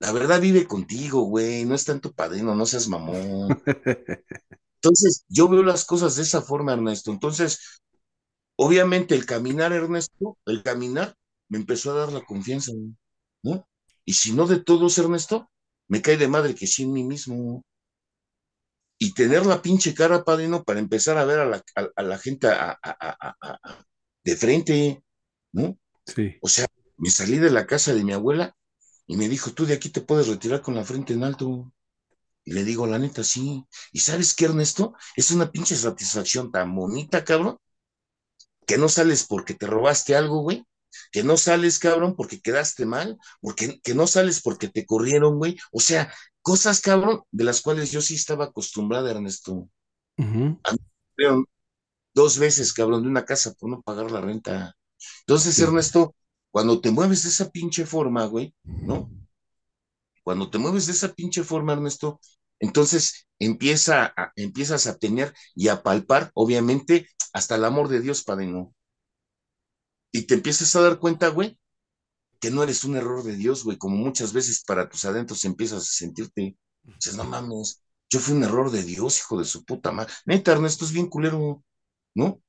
[0.00, 3.60] La verdad vive contigo, güey, no está en tu padrino, no seas mamón.
[4.80, 7.10] Entonces, yo veo las cosas de esa forma, Ernesto.
[7.10, 7.80] Entonces,
[8.56, 11.14] obviamente el caminar, Ernesto, el caminar
[11.48, 12.72] me empezó a dar la confianza,
[13.42, 13.66] ¿no?
[14.04, 15.50] Y si no de todos, Ernesto,
[15.88, 17.64] me cae de madre que sí en mí mismo.
[19.00, 22.18] Y tener la pinche cara, padrino, para empezar a ver a la, a, a la
[22.18, 22.78] gente a,
[24.24, 25.02] de frente,
[25.52, 25.78] ¿no?
[26.06, 26.36] Sí.
[26.40, 28.56] O sea, me salí de la casa de mi abuela
[29.08, 31.72] y me dijo, tú de aquí te puedes retirar con la frente en alto.
[32.44, 33.64] Y le digo, la neta, sí.
[33.90, 34.94] ¿Y sabes qué, Ernesto?
[35.16, 37.58] Es una pinche satisfacción tan bonita, cabrón,
[38.66, 40.64] que no sales porque te robaste algo, güey.
[41.10, 45.58] Que no sales, cabrón, porque quedaste mal, porque que no sales porque te corrieron, güey.
[45.72, 49.52] O sea, cosas, cabrón, de las cuales yo sí estaba acostumbrada, Ernesto.
[49.52, 49.70] Uh
[50.22, 50.60] -huh.
[50.64, 50.78] A mí
[51.16, 51.44] me
[52.14, 54.76] dos veces, cabrón, de una casa por no pagar la renta.
[55.20, 55.62] Entonces, sí.
[55.62, 56.14] Ernesto,
[56.50, 59.10] cuando te mueves de esa pinche forma, güey, ¿no?
[60.22, 62.20] Cuando te mueves de esa pinche forma, Ernesto,
[62.58, 68.24] entonces empieza a, empiezas a tener y a palpar, obviamente, hasta el amor de Dios,
[68.24, 68.74] Padre, ¿no?
[70.12, 71.58] Y te empiezas a dar cuenta, güey,
[72.40, 75.82] que no eres un error de Dios, güey, como muchas veces para tus adentros empiezas
[75.82, 76.56] a sentirte.
[76.82, 80.12] Dices, no mames, yo fui un error de Dios, hijo de su puta madre.
[80.24, 81.62] Neta, Ernesto, es bien culero,
[82.14, 82.26] ¿no?
[82.26, 82.42] O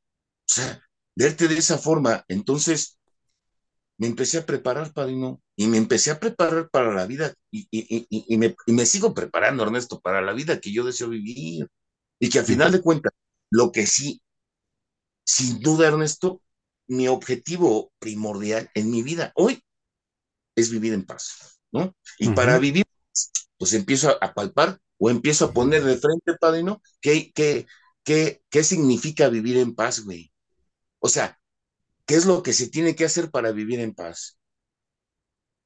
[0.46, 0.82] sea,
[1.16, 2.24] verte de esa forma.
[2.28, 2.99] Entonces,
[4.00, 8.08] me empecé a preparar, padrino, y me empecé a preparar para la vida, y, y,
[8.10, 11.68] y, y me, me, sigo preparando, Ernesto, para la vida que yo deseo vivir.
[12.18, 13.12] Y que al final de cuentas,
[13.52, 14.22] lo que sí,
[15.26, 16.42] sin duda, Ernesto,
[16.88, 19.64] mi objetivo primordial en mi vida hoy
[20.56, 21.96] es vivir en paz, ¿no?
[22.18, 22.36] Y uh -huh.
[22.36, 22.86] para vivir,
[23.58, 27.68] pues empiezo a, palpar o empiezo a poner de frente, padrino, ¿qué, qué,
[28.04, 30.32] qué, qué significa vivir en paz, güey?
[31.00, 31.39] O sea,
[32.10, 34.40] ¿qué es lo que se tiene que hacer para vivir en paz?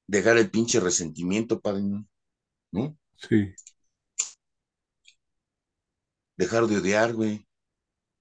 [0.08, 2.06] Dejar el pinche resentimiento, padrino,
[2.70, 2.98] ¿no?
[3.16, 3.56] Sí.
[6.36, 7.48] Dejar de odiar, güey.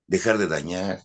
[0.06, 1.02] Dejar de dañar.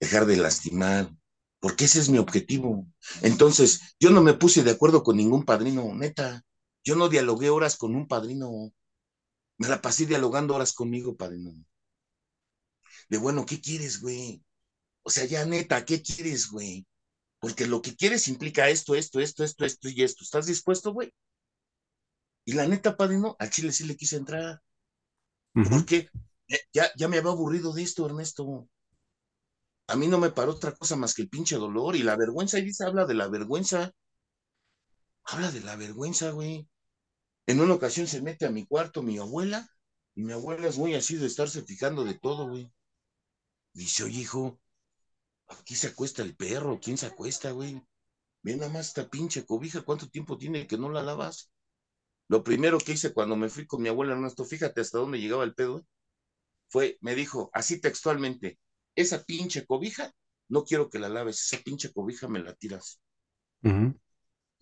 [0.00, 1.14] Dejar de lastimar.
[1.60, 2.88] Porque ese es mi objetivo.
[3.22, 6.44] Entonces, yo no me puse de acuerdo con ningún padrino, neta.
[6.82, 8.72] Yo no dialogué horas con un padrino.
[9.58, 11.54] Me la pasé dialogando horas conmigo, padrino.
[13.08, 14.44] De bueno, ¿qué quieres, güey?
[15.06, 16.84] O sea, ya neta, ¿qué quieres, güey?
[17.38, 20.24] Porque lo que quieres implica esto, esto, esto, esto, esto y esto.
[20.24, 21.14] ¿Estás dispuesto, güey?
[22.44, 24.60] Y la neta, padrino, al Chile sí le quise entrar.
[25.54, 25.70] Uh -huh.
[25.70, 26.10] Porque
[26.72, 28.68] ya, ya me había aburrido de esto, Ernesto.
[29.86, 32.58] A mí no me paró otra cosa más que el pinche dolor y la vergüenza.
[32.58, 33.92] Y dice, habla de la vergüenza.
[35.22, 36.68] Habla de la vergüenza, güey.
[37.46, 39.68] En una ocasión se mete a mi cuarto mi abuela,
[40.16, 42.72] y mi abuela es muy así de estarse fijando de todo, güey.
[43.72, 44.58] Dice, oye, hijo,
[45.48, 47.82] aquí se acuesta el perro, ¿quién se acuesta, güey?
[48.42, 51.50] Ve nada más esta pinche cobija, ¿cuánto tiempo tiene que no la lavas?
[52.28, 55.44] Lo primero que hice cuando me fui con mi abuela Ernesto, fíjate hasta dónde llegaba
[55.44, 55.86] el pedo,
[56.68, 58.58] fue, me dijo, así textualmente,
[58.94, 60.12] esa pinche cobija,
[60.48, 63.00] no quiero que la laves, esa pinche cobija me la tiras.
[63.62, 64.00] Uh -huh.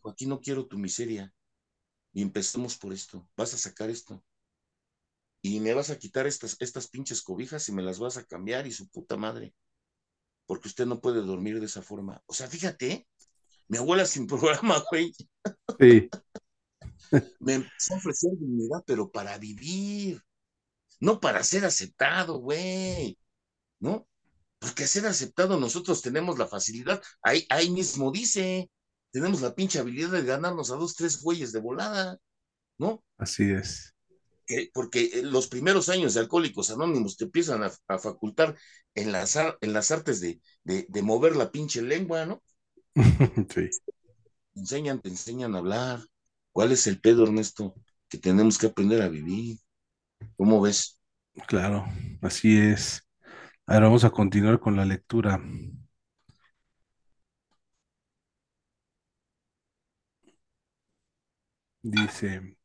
[0.05, 1.33] Aquí no quiero tu miseria.
[2.13, 4.23] Y empecemos por esto, vas a sacar esto.
[5.43, 8.67] Y me vas a quitar estas, estas pinches cobijas y me las vas a cambiar
[8.67, 9.55] y su puta madre.
[10.47, 12.23] Porque usted no puede dormir de esa forma.
[12.27, 13.07] O sea, fíjate,
[13.69, 15.13] mi abuela sin programa, güey.
[15.79, 16.09] Sí.
[17.41, 20.21] me empezó a ofrecer dignidad, pero para vivir,
[21.01, 23.19] no para ser aceptado, güey,
[23.81, 24.09] ¿no?
[24.59, 28.71] Porque ser aceptado nosotros tenemos la facilidad, ahí, ahí mismo dice,
[29.11, 32.19] tenemos la pinche habilidad de ganarnos a dos, tres güeyes de volada,
[32.79, 33.05] ¿no?
[33.19, 33.94] Así es.
[34.49, 38.57] Eh, porque los primeros años de Alcohólicos Anónimos te empiezan a, a facultar
[38.95, 42.43] en las, en las artes de, de, de, mover la pinche lengua, ¿no?
[43.55, 43.71] sí.
[44.53, 46.01] Te enseñan, te enseñan a hablar,
[46.55, 47.75] ¿Cuál es el pedo, Ernesto?
[48.09, 49.59] Que tenemos que aprender a vivir.
[50.37, 51.01] ¿Cómo ves?
[51.49, 51.85] Claro,
[52.23, 53.03] así es.
[53.67, 55.41] Ahora vamos a continuar con la lectura.
[61.83, 62.57] Dice,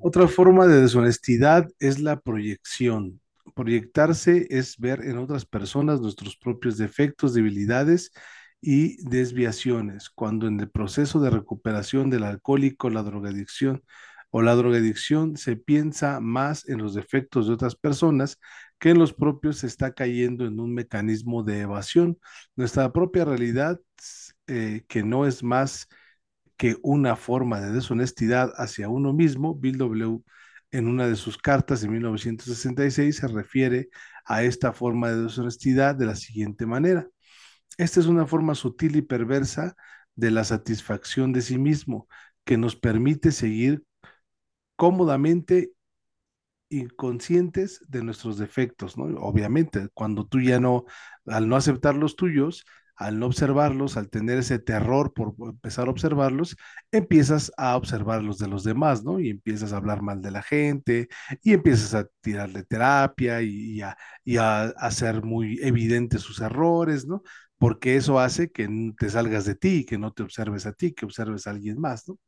[0.00, 3.20] otra forma de deshonestidad es la proyección.
[3.54, 8.12] Proyectarse es ver en otras personas nuestros propios defectos, debilidades
[8.60, 13.82] y desviaciones, cuando en el proceso de recuperación del alcohólico, la drogadicción
[14.30, 18.38] o la drogadicción se piensa más en los defectos de otras personas
[18.78, 22.18] que en los propios, se está cayendo en un mecanismo de evasión.
[22.56, 23.80] Nuestra propia realidad,
[24.46, 25.88] eh, que no es más
[26.64, 30.22] que una forma de deshonestidad hacia uno mismo, Bill W.
[30.70, 33.90] en una de sus cartas de 1966 se refiere
[34.24, 37.06] a esta forma de deshonestidad de la siguiente manera.
[37.76, 39.76] Esta es una forma sutil y perversa
[40.14, 42.08] de la satisfacción de sí mismo
[42.44, 43.84] que nos permite seguir
[44.74, 45.72] cómodamente
[46.70, 48.94] inconscientes de nuestros defectos.
[48.96, 50.86] Obviamente, cuando tú ya no,
[51.26, 52.64] al no aceptar los tuyos,
[52.96, 56.56] al no observarlos, al tener ese terror por empezar a observarlos,
[56.92, 59.20] empiezas a observar los de los demás, ¿no?
[59.20, 61.08] Y empiezas a hablar mal de la gente
[61.42, 67.06] y empiezas a tirarle terapia y, y, a, y a, hacer muy evidentes sus errores,
[67.06, 67.22] ¿no?
[67.58, 68.68] Porque eso hace que
[68.98, 72.08] te salgas de ti, que no te observes a ti, que observes a alguien más,
[72.08, 72.18] ¿no?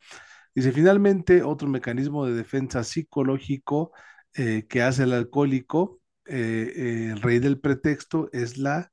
[0.55, 3.93] Dice, finalmente, otro mecanismo de defensa psicológico
[4.35, 8.91] eh, que hace el alcohólico, eh, eh, el rey del pretexto, es la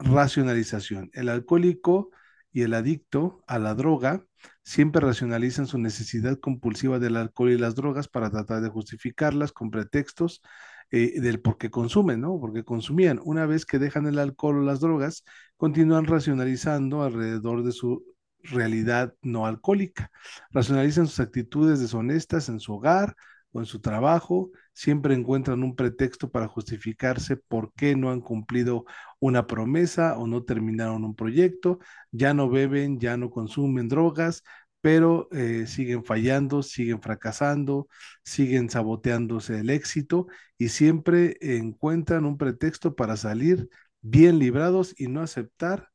[0.00, 1.10] racionalización.
[1.12, 2.10] El alcohólico
[2.52, 4.24] y el adicto a la droga
[4.62, 9.70] siempre racionalizan su necesidad compulsiva del alcohol y las drogas para tratar de justificarlas con
[9.70, 10.42] pretextos
[10.90, 12.40] eh, del por qué consumen, ¿no?
[12.40, 13.20] Porque consumían.
[13.22, 15.24] Una vez que dejan el alcohol o las drogas,
[15.56, 18.04] continúan racionalizando alrededor de su
[18.42, 20.10] realidad no alcohólica.
[20.50, 23.14] Racionalizan sus actitudes deshonestas en su hogar
[23.52, 28.84] o en su trabajo, siempre encuentran un pretexto para justificarse por qué no han cumplido
[29.18, 31.78] una promesa o no terminaron un proyecto,
[32.12, 34.42] ya no beben, ya no consumen drogas,
[34.80, 37.88] pero eh, siguen fallando, siguen fracasando,
[38.24, 40.26] siguen saboteándose el éxito
[40.56, 43.68] y siempre encuentran un pretexto para salir
[44.00, 45.90] bien librados y no aceptar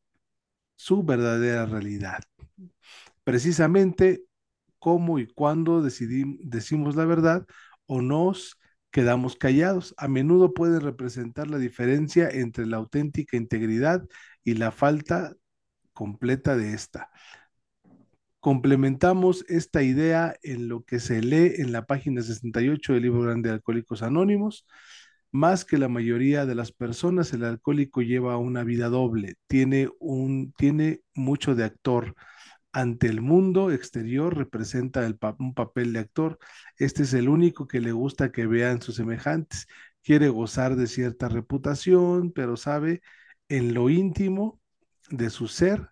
[0.75, 2.19] su verdadera realidad.
[3.23, 4.23] Precisamente
[4.85, 7.47] cómo y cuándo decimos la verdad
[7.87, 8.59] o nos
[8.91, 9.95] quedamos callados.
[9.97, 14.07] A menudo pueden representar la diferencia entre la auténtica integridad
[14.43, 15.33] y la falta
[15.91, 17.09] completa de esta.
[18.39, 23.49] Complementamos esta idea en lo que se lee en la página 68 del libro grande
[23.49, 24.67] de Alcohólicos Anónimos.
[25.31, 30.53] Más que la mayoría de las personas, el alcohólico lleva una vida doble, tiene, un,
[30.55, 32.13] tiene mucho de actor,
[32.75, 36.37] ante el mundo exterior representa el pa un papel de actor.
[36.75, 39.67] Este es el único que le gusta que vean sus semejantes.
[40.03, 43.01] Quiere gozar de cierta reputación, pero sabe
[43.47, 44.59] en lo íntimo
[45.09, 45.91] de su ser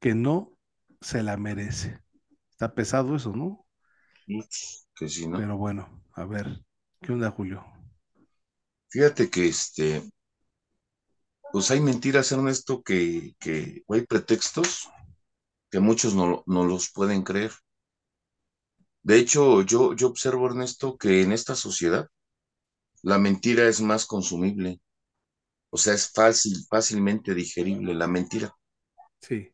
[0.00, 0.56] que no
[1.02, 2.00] se la merece.
[2.50, 3.66] Está pesado eso, ¿no?
[4.96, 5.36] Que sí, ¿no?
[5.36, 6.64] Pero bueno, a ver,
[7.02, 7.62] ¿qué onda, Julio?
[8.88, 10.02] Fíjate que este,
[11.52, 14.88] pues hay mentiras, Ernesto, que, que o hay pretextos
[15.72, 17.52] que muchos no, no los pueden creer.
[19.02, 22.08] De hecho, yo, yo observo, Ernesto, que en esta sociedad
[23.02, 24.80] la mentira es más consumible.
[25.70, 28.54] O sea, es fácil, fácilmente digerible la mentira.
[29.20, 29.50] Sí.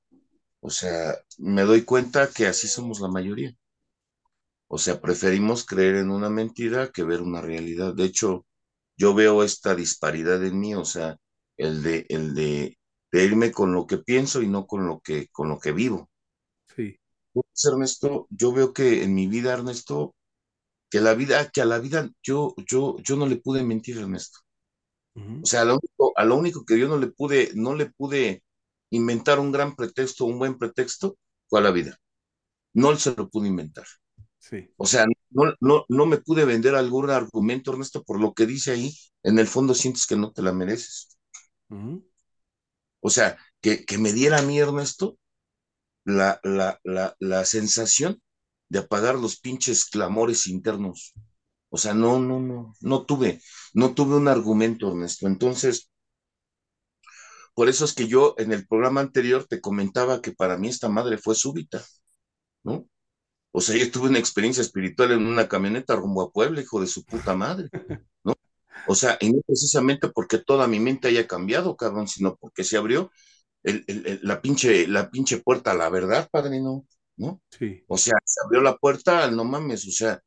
[0.60, 3.54] O sea, me doy cuenta que así somos la mayoría.
[4.66, 7.94] O sea, preferimos creer en una mentira que ver una realidad.
[7.94, 8.44] De hecho,
[8.96, 11.16] yo veo esta disparidad en mí, o sea,
[11.56, 12.77] el de, el de,
[13.10, 16.10] de irme con lo que pienso y no con lo que, con lo que vivo.
[16.76, 16.98] Sí.
[17.64, 20.14] Ernesto, yo veo que en mi vida, Ernesto,
[20.90, 24.40] que la vida, que a la vida yo, yo, yo no le pude mentir, Ernesto.
[25.14, 25.42] Uh -huh.
[25.42, 27.86] O sea, a lo, único, a lo único que yo no le pude, no le
[27.86, 28.42] pude
[28.90, 31.98] inventar un gran pretexto, un buen pretexto, fue a la vida.
[32.74, 33.86] No se lo pude inventar.
[34.38, 34.70] Sí.
[34.76, 38.72] O sea, no, no, no me pude vender algún argumento, Ernesto, por lo que dice
[38.72, 41.18] ahí, en el fondo sientes que no te la mereces.
[41.68, 42.04] Uh -huh.
[43.00, 45.18] O sea, que, que me diera a mí, Ernesto,
[46.04, 48.22] la, la, la, la sensación
[48.68, 51.14] de apagar los pinches clamores internos.
[51.70, 53.42] O sea, no, no, no, no tuve,
[53.74, 55.26] no tuve un argumento, Ernesto.
[55.26, 55.90] Entonces,
[57.54, 60.88] por eso es que yo en el programa anterior te comentaba que para mí esta
[60.88, 61.84] madre fue súbita,
[62.64, 62.88] ¿no?
[63.52, 66.88] O sea, yo tuve una experiencia espiritual en una camioneta rumbo a Puebla, hijo de
[66.88, 67.68] su puta madre,
[68.24, 68.34] ¿no?
[68.86, 72.76] O sea, y no precisamente porque toda mi mente haya cambiado, cabrón, sino porque se
[72.76, 73.10] abrió
[73.62, 77.40] el, el, el, la, pinche, la pinche puerta a la verdad, padrino, ¿no?
[77.50, 77.84] Sí.
[77.88, 80.20] O sea, se abrió la puerta, no mames, o sea,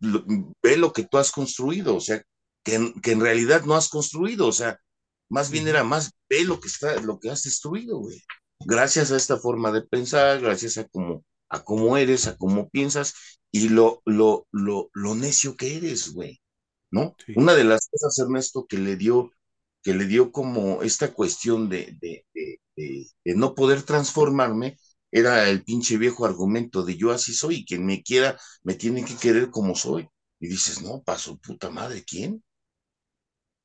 [0.00, 0.24] lo,
[0.62, 2.22] ve lo que tú has construido, o sea,
[2.64, 4.78] que, que, en realidad no has construido, o sea,
[5.28, 8.22] más bien era más ve lo que está, lo que has destruido, güey.
[8.60, 13.14] Gracias a esta forma de pensar, gracias a cómo, a cómo eres, a cómo piensas
[13.52, 16.40] y lo, lo, lo, lo necio que eres, güey,
[16.90, 17.16] ¿no?
[17.24, 17.32] Sí.
[17.36, 19.32] Una de las cosas, Ernesto, que le dio
[19.82, 22.60] que le dio como esta cuestión de, de, de,
[23.24, 24.78] de, no poder transformarme,
[25.10, 29.04] era el pinche viejo argumento de yo así soy, y quien me quiera me tiene
[29.04, 30.08] que querer como soy.
[30.40, 32.42] Y dices, no, paso puta madre, ¿quién?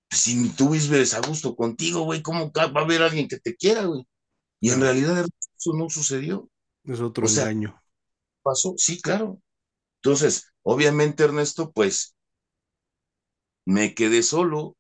[0.10, 3.56] Pues si tú vives a gusto contigo, güey, ¿cómo va a haber alguien que te
[3.56, 4.08] quiera, güey?
[4.60, 5.26] Y en realidad
[5.58, 6.50] eso no sucedió.
[6.86, 7.82] Es otro o sea, engaño.
[8.42, 8.76] ¿Pasó?
[8.78, 9.42] Sí, claro.
[10.02, 12.16] Entonces, obviamente, Ernesto, pues
[13.66, 14.76] me quedé solo,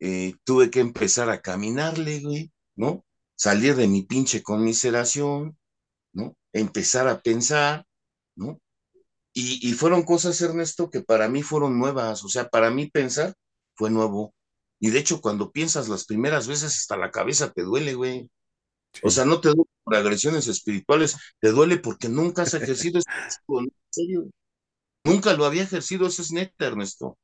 [0.00, 3.04] eh, tuve que empezar a caminarle, güey, ¿no?
[3.36, 5.58] Salir de mi pinche conmiseración,
[6.12, 6.36] ¿no?
[6.52, 7.86] Empezar a pensar,
[8.36, 8.60] ¿no?
[9.32, 13.34] Y, y, fueron cosas, Ernesto, que para mí fueron nuevas, o sea, para mí pensar
[13.76, 14.34] fue nuevo.
[14.80, 18.30] Y de hecho, cuando piensas las primeras veces, hasta la cabeza te duele, güey.
[18.94, 19.00] Sí.
[19.04, 23.08] O sea, no te duele por agresiones espirituales, te duele porque nunca has ejercido eso,
[23.60, 24.30] en serio.
[25.04, 27.18] Nunca lo había ejercido, eso es neta, Ernesto.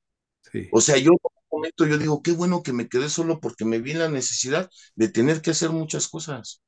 [0.53, 0.69] Sí.
[0.73, 3.65] O sea, yo en un momento yo digo, qué bueno que me quedé solo porque
[3.65, 6.63] me vi la necesidad de tener que hacer muchas cosas.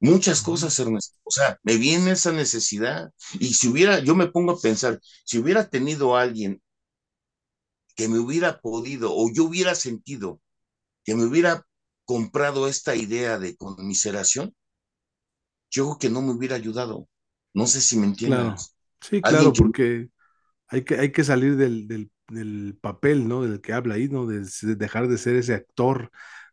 [0.00, 1.18] Muchas cosas, Ernesto.
[1.24, 3.10] O sea, me viene esa necesidad.
[3.38, 6.62] Y si hubiera, yo me pongo a pensar, si hubiera tenido alguien
[7.94, 10.40] que me hubiera podido, o yo hubiera sentido
[11.04, 11.66] que me hubiera
[12.06, 14.54] comprado esta idea de conmiseración,
[15.70, 17.06] yo creo que no me hubiera ayudado.
[17.52, 18.40] No sé si me entiendes.
[18.40, 18.56] Claro.
[19.02, 20.08] Sí, claro, porque
[20.68, 23.42] hay que, hay que salir del, del, del, papel, ¿no?
[23.42, 24.26] Del que habla ahí, ¿no?
[24.26, 26.10] De, de dejar de ser ese actor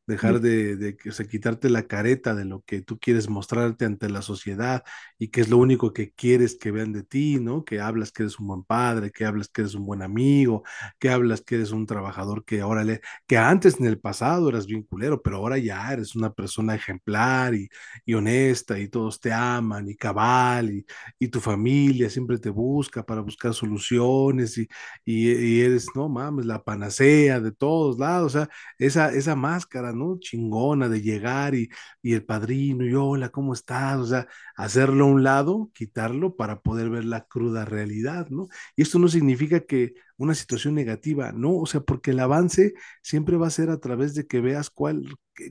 [0.08, 3.86] dejar de, de que, o sea, quitarte la careta de lo que tú quieres mostrarte
[3.86, 4.84] ante la sociedad
[5.20, 7.66] y que es lo único que quieres que vean de ti, ¿no?
[7.66, 10.64] Que hablas que eres un buen padre, que hablas que eres un buen amigo,
[11.00, 14.66] que hablas que eres un trabajador que ahora le, que antes en el pasado eras
[14.68, 17.70] bien culero, pero ahora ya eres una persona ejemplar y,
[18.06, 20.86] y honesta y todos te aman y cabal y,
[21.20, 24.68] y tu familia siempre te busca para buscar soluciones y,
[25.06, 29.94] y, y eres, no mames, la panacea de todos lados, o sea, esa, esa máscara,
[29.98, 30.20] ¿no?
[30.20, 31.70] Chingona de llegar y,
[32.02, 33.98] y el padrino y hola, ¿cómo estás?
[34.00, 38.48] O sea, hacerlo a un lado, quitarlo para poder ver la cruda realidad, ¿no?
[38.76, 43.38] Y esto no significa que una situación negativa, no, o sea, porque el avance siempre
[43.38, 45.04] va a ser a través de que veas cuál,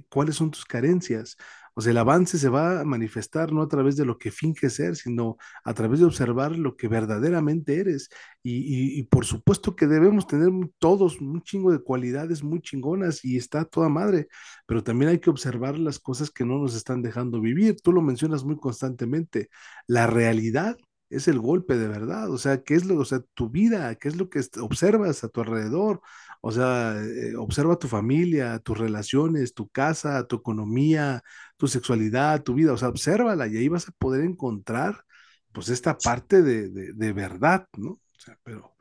[0.09, 1.37] cuáles son tus carencias.
[1.79, 4.71] O sea, el avance se va a manifestar no a través de lo que finge
[4.71, 8.09] ser, sino a través de observar lo que verdaderamente eres.
[8.43, 10.49] Y, y, y, por supuesto que debemos tener
[10.79, 14.29] todos un chingo de cualidades muy chingonas y está toda madre,
[14.67, 17.77] pero también hay que observar las cosas que no nos están dejando vivir.
[17.83, 19.51] Tú lo mencionas muy constantemente.
[19.87, 20.79] La realidad
[21.11, 24.09] es el golpe de verdad, o sea, ¿qué es lo, o sea, tu vida, qué
[24.09, 26.01] es lo que observas a tu alrededor?
[26.41, 31.23] O sea, eh, observa tu familia, tus relaciones, tu casa, tu economía,
[31.57, 35.05] tu sexualidad, tu vida, o sea, obsérvala y ahí vas a poder encontrar,
[35.53, 37.91] pues, esta parte de, de, de verdad, ¿no?
[37.93, 38.77] O sea, pero,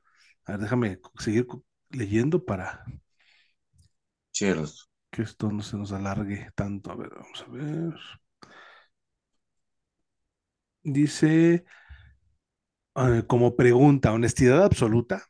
[0.45, 1.47] a ver, déjame seguir
[1.89, 2.83] leyendo para
[4.31, 4.85] Cierto.
[5.11, 6.91] que esto no se nos alargue tanto.
[6.91, 7.95] A ver, vamos a ver.
[10.83, 11.65] Dice,
[13.27, 15.23] como pregunta, honestidad absoluta.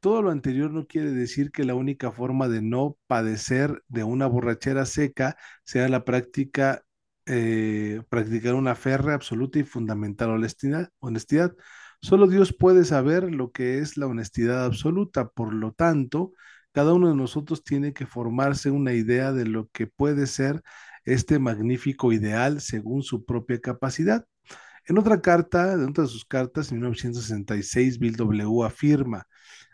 [0.00, 4.26] Todo lo anterior no quiere decir que la única forma de no padecer de una
[4.26, 6.82] borrachera seca sea la práctica,
[7.26, 11.54] eh, practicar una férrea, absoluta y fundamental honestidad, honestidad.
[12.00, 15.28] Solo Dios puede saber lo que es la honestidad absoluta.
[15.28, 16.32] Por lo tanto,
[16.72, 20.62] cada uno de nosotros tiene que formarse una idea de lo que puede ser
[21.04, 24.26] este magnífico ideal según su propia capacidad.
[24.86, 28.64] En otra carta, en otra de sus cartas, en 1966, Bill W.
[28.64, 29.26] afirma,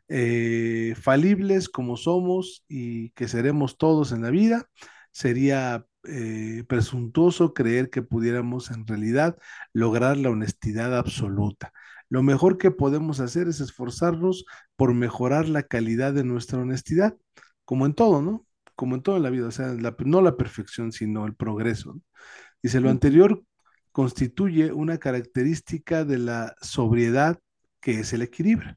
[0.09, 4.67] eh, falibles como somos y que seremos todos en la vida,
[5.13, 9.37] sería eh, presuntuoso creer que pudiéramos en realidad
[9.73, 11.73] lograr la honestidad absoluta.
[12.09, 14.45] Lo mejor que podemos hacer es esforzarnos
[14.77, 17.17] por mejorar la calidad de nuestra honestidad,
[17.65, 18.47] como en todo, ¿no?
[18.75, 21.95] Como en toda la vida, o sea, la, no la perfección, sino el progreso.
[21.95, 22.03] ¿no?
[22.63, 23.43] Dice, lo anterior
[23.93, 27.39] constituye una característica de la sobriedad
[27.81, 28.77] que es el equilibrio.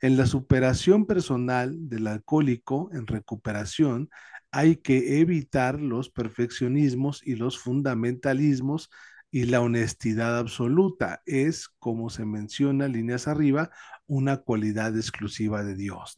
[0.00, 4.10] En la superación personal del alcohólico, en recuperación,
[4.50, 8.90] hay que evitar los perfeccionismos y los fundamentalismos
[9.30, 13.70] y la honestidad absoluta es, como se menciona líneas arriba,
[14.06, 16.16] una cualidad exclusiva de Dios.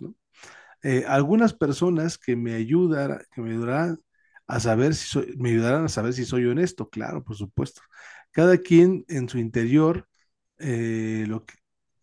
[0.82, 4.00] Eh, algunas personas que me ayudan, que me ayudarán
[4.48, 7.82] a saber si soy, me ayudarán a saber si soy honesto, claro, por supuesto.
[8.34, 10.08] Cada quien en su interior,
[10.58, 11.24] eh,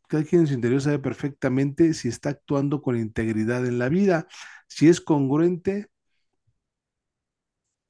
[0.08, 4.28] cada quien en su interior sabe perfectamente si está actuando con integridad en la vida,
[4.70, 5.90] si es congruente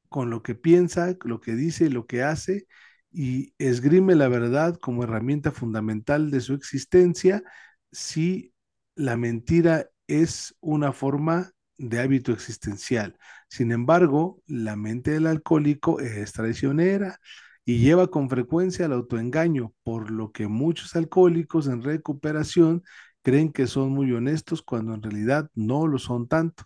[0.09, 2.65] con lo que piensa, lo que dice lo que hace,
[3.11, 7.43] y esgrime la verdad como herramienta fundamental de su existencia,
[7.91, 8.55] si
[8.95, 13.19] la mentira es una forma de hábito existencial.
[13.49, 17.19] Sin embargo, la mente del alcohólico es traicionera
[17.65, 22.83] y lleva con frecuencia al autoengaño, por lo que muchos alcohólicos en recuperación
[23.21, 26.65] creen que son muy honestos cuando en realidad no lo son tanto.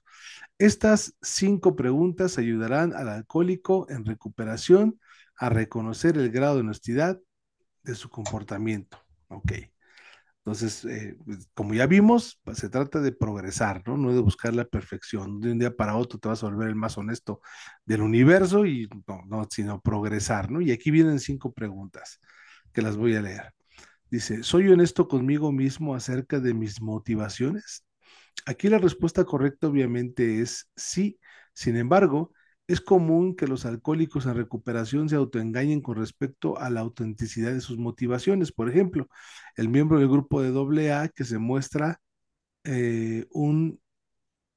[0.58, 5.00] Estas cinco preguntas ayudarán al alcohólico en recuperación
[5.38, 7.20] a reconocer el grado de honestidad
[7.84, 8.98] de su comportamiento.
[9.28, 9.52] Ok.
[10.46, 13.98] Entonces, eh, pues, como ya vimos, pues, se trata de progresar, ¿no?
[13.98, 15.40] No de buscar la perfección.
[15.42, 17.42] De un día para otro te vas a volver el más honesto
[17.86, 20.62] del universo y no, no, sino progresar, ¿no?
[20.62, 22.20] Y aquí vienen cinco preguntas
[22.74, 23.54] que las voy a leer.
[24.10, 27.86] Dice, ¿soy honesto conmigo mismo acerca de mis motivaciones?
[28.46, 31.20] Aquí la respuesta correcta obviamente es sí.
[31.54, 32.34] Sin embargo,
[32.68, 37.62] es común que los alcohólicos en recuperación se autoengañen con respecto a la autenticidad de
[37.62, 38.52] sus motivaciones.
[38.52, 39.08] Por ejemplo,
[39.56, 42.02] el miembro del grupo de AA que se muestra
[42.64, 43.80] eh, un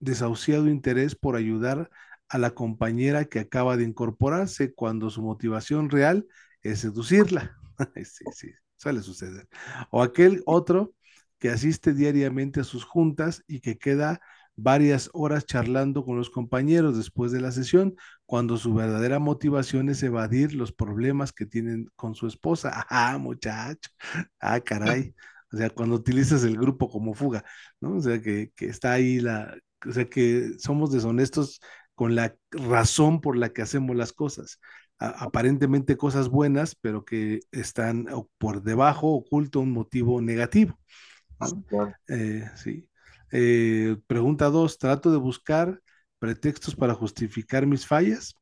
[0.00, 1.90] desahuciado interés por ayudar
[2.28, 6.26] a la compañera que acaba de incorporarse cuando su motivación real
[6.62, 7.56] es seducirla.
[8.04, 9.48] sí, sí, suele suceder.
[9.90, 10.94] O aquel otro
[11.38, 14.20] que asiste diariamente a sus juntas y que queda
[14.58, 17.94] varias horas charlando con los compañeros después de la sesión,
[18.26, 22.84] cuando su verdadera motivación es evadir los problemas que tienen con su esposa.
[22.90, 23.90] Ah, muchacho.
[24.40, 25.14] Ah, caray.
[25.52, 27.44] O sea, cuando utilizas el grupo como fuga,
[27.80, 27.96] ¿no?
[27.96, 29.56] O sea, que, que está ahí la,
[29.86, 31.60] o sea, que somos deshonestos
[31.94, 34.58] con la razón por la que hacemos las cosas.
[34.98, 38.06] A, aparentemente cosas buenas, pero que están
[38.38, 40.78] por debajo oculto un motivo negativo.
[41.70, 41.94] ¿no?
[42.08, 42.88] Eh, sí.
[43.32, 45.80] Eh, pregunta dos, ¿trato de buscar
[46.18, 48.34] pretextos para justificar mis fallas?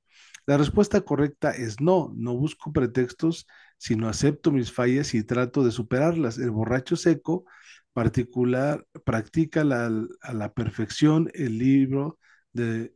[0.47, 3.47] La respuesta correcta es no, no busco pretextos,
[3.78, 6.39] sino acepto mis fallas y trato de superarlas.
[6.39, 7.45] El borracho seco
[7.93, 12.18] particular practica la, a la perfección el libro
[12.53, 12.95] de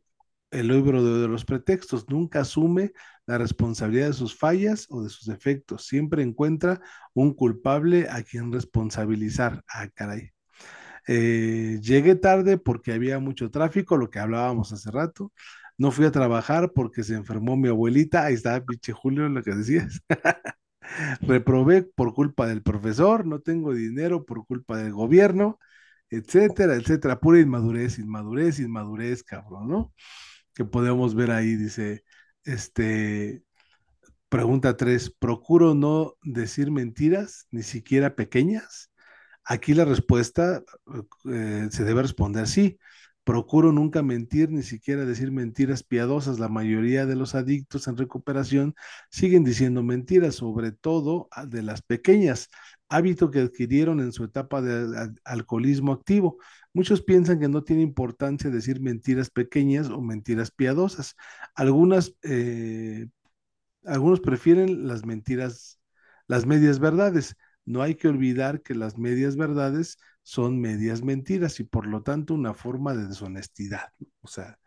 [0.51, 2.91] el libro de, de, los pretextos, nunca asume
[3.25, 6.81] la responsabilidad de sus fallas o de sus defectos, siempre encuentra
[7.13, 9.63] un culpable a quien responsabilizar.
[9.69, 10.33] Ah, caray.
[11.07, 15.31] Eh, llegué tarde porque había mucho tráfico, lo que hablábamos hace rato.
[15.77, 18.25] No fui a trabajar porque se enfermó mi abuelita.
[18.25, 20.01] Ahí está, pinche Julio, lo que decías.
[21.21, 25.59] Reprobé por culpa del profesor, no tengo dinero por culpa del gobierno,
[26.09, 27.19] etcétera, etcétera.
[27.19, 29.93] Pura inmadurez, inmadurez, inmadurez, cabrón, ¿no?
[30.53, 32.03] Que podemos ver ahí, dice,
[32.43, 33.43] este,
[34.29, 38.90] pregunta tres, procuro no decir mentiras, ni siquiera pequeñas.
[39.43, 40.63] Aquí la respuesta
[41.29, 42.77] eh, se debe responder sí.
[43.23, 46.39] Procuro nunca mentir, ni siquiera decir mentiras piadosas.
[46.39, 48.75] La mayoría de los adictos en recuperación
[49.11, 52.49] siguen diciendo mentiras, sobre todo de las pequeñas,
[52.89, 56.37] hábito que adquirieron en su etapa de alcoholismo activo.
[56.73, 61.15] Muchos piensan que no tiene importancia decir mentiras pequeñas o mentiras piadosas.
[61.53, 63.07] Algunas, eh,
[63.85, 65.79] algunos prefieren las mentiras,
[66.27, 67.35] las medias verdades
[67.65, 72.33] no hay que olvidar que las medias verdades son medias mentiras y por lo tanto
[72.33, 73.89] una forma de deshonestidad.
[74.21, 74.57] O sea,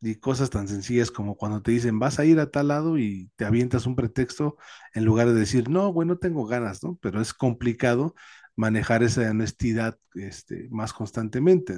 [0.00, 3.30] y cosas tan sencillas como cuando te dicen vas a ir a tal lado y
[3.36, 4.56] te avientas un pretexto
[4.94, 6.98] en lugar de decir no, bueno, tengo ganas, ¿no?
[7.02, 8.14] Pero es complicado
[8.56, 11.74] manejar esa honestidad este, más constantemente.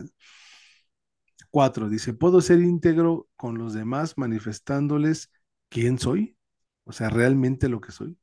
[1.50, 5.30] Cuatro, dice, ¿puedo ser íntegro con los demás manifestándoles
[5.68, 6.36] quién soy?
[6.84, 8.18] O sea, realmente lo que soy.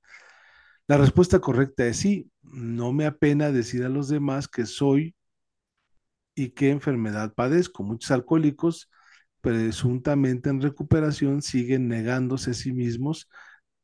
[0.88, 2.32] La respuesta correcta es sí.
[2.44, 5.16] No me apena decir a los demás que soy
[6.36, 7.84] y qué enfermedad padezco.
[7.84, 8.90] Muchos alcohólicos,
[9.42, 13.30] presuntamente en recuperación, siguen negándose a sí mismos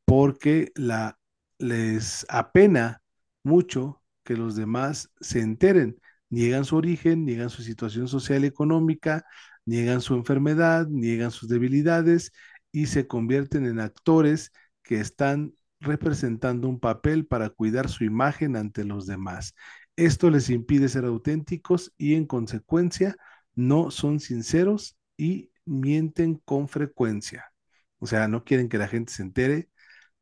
[0.06, 1.18] porque la,
[1.58, 3.02] les apena
[3.44, 6.00] mucho que los demás se enteren.
[6.30, 9.26] Niegan su origen, niegan su situación social y económica,
[9.66, 12.32] niegan su enfermedad, niegan sus debilidades
[12.72, 14.52] y se convierten en actores
[14.84, 19.56] que están representando un papel para cuidar su imagen ante los demás.
[19.96, 23.18] Esto les impide ser auténticos y en consecuencia
[23.56, 27.52] no son sinceros y mienten con frecuencia.
[28.00, 29.70] O sea, no quieren que la gente se entere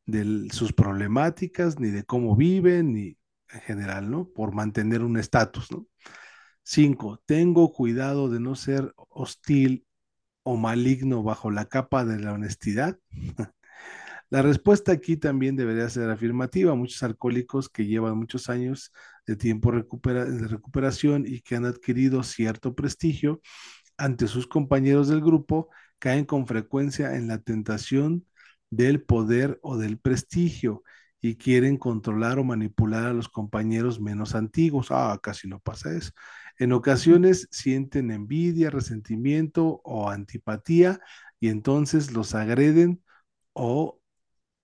[0.05, 3.17] de sus problemáticas, ni de cómo viven, ni
[3.51, 4.29] en general, ¿no?
[4.29, 5.87] Por mantener un estatus, ¿no?
[6.63, 9.85] Cinco, tengo cuidado de no ser hostil
[10.43, 12.97] o maligno bajo la capa de la honestidad.
[14.29, 16.75] La respuesta aquí también debería ser afirmativa.
[16.75, 18.91] Muchos alcohólicos que llevan muchos años
[19.25, 23.41] de tiempo de recuperación y que han adquirido cierto prestigio
[23.97, 25.69] ante sus compañeros del grupo
[25.99, 28.25] caen con frecuencia en la tentación
[28.69, 30.83] del poder o del prestigio
[31.21, 34.87] y quieren controlar o manipular a los compañeros menos antiguos.
[34.91, 36.11] Ah, casi no pasa eso.
[36.57, 40.99] En ocasiones sienten envidia, resentimiento o antipatía
[41.39, 43.03] y entonces los agreden
[43.53, 43.98] o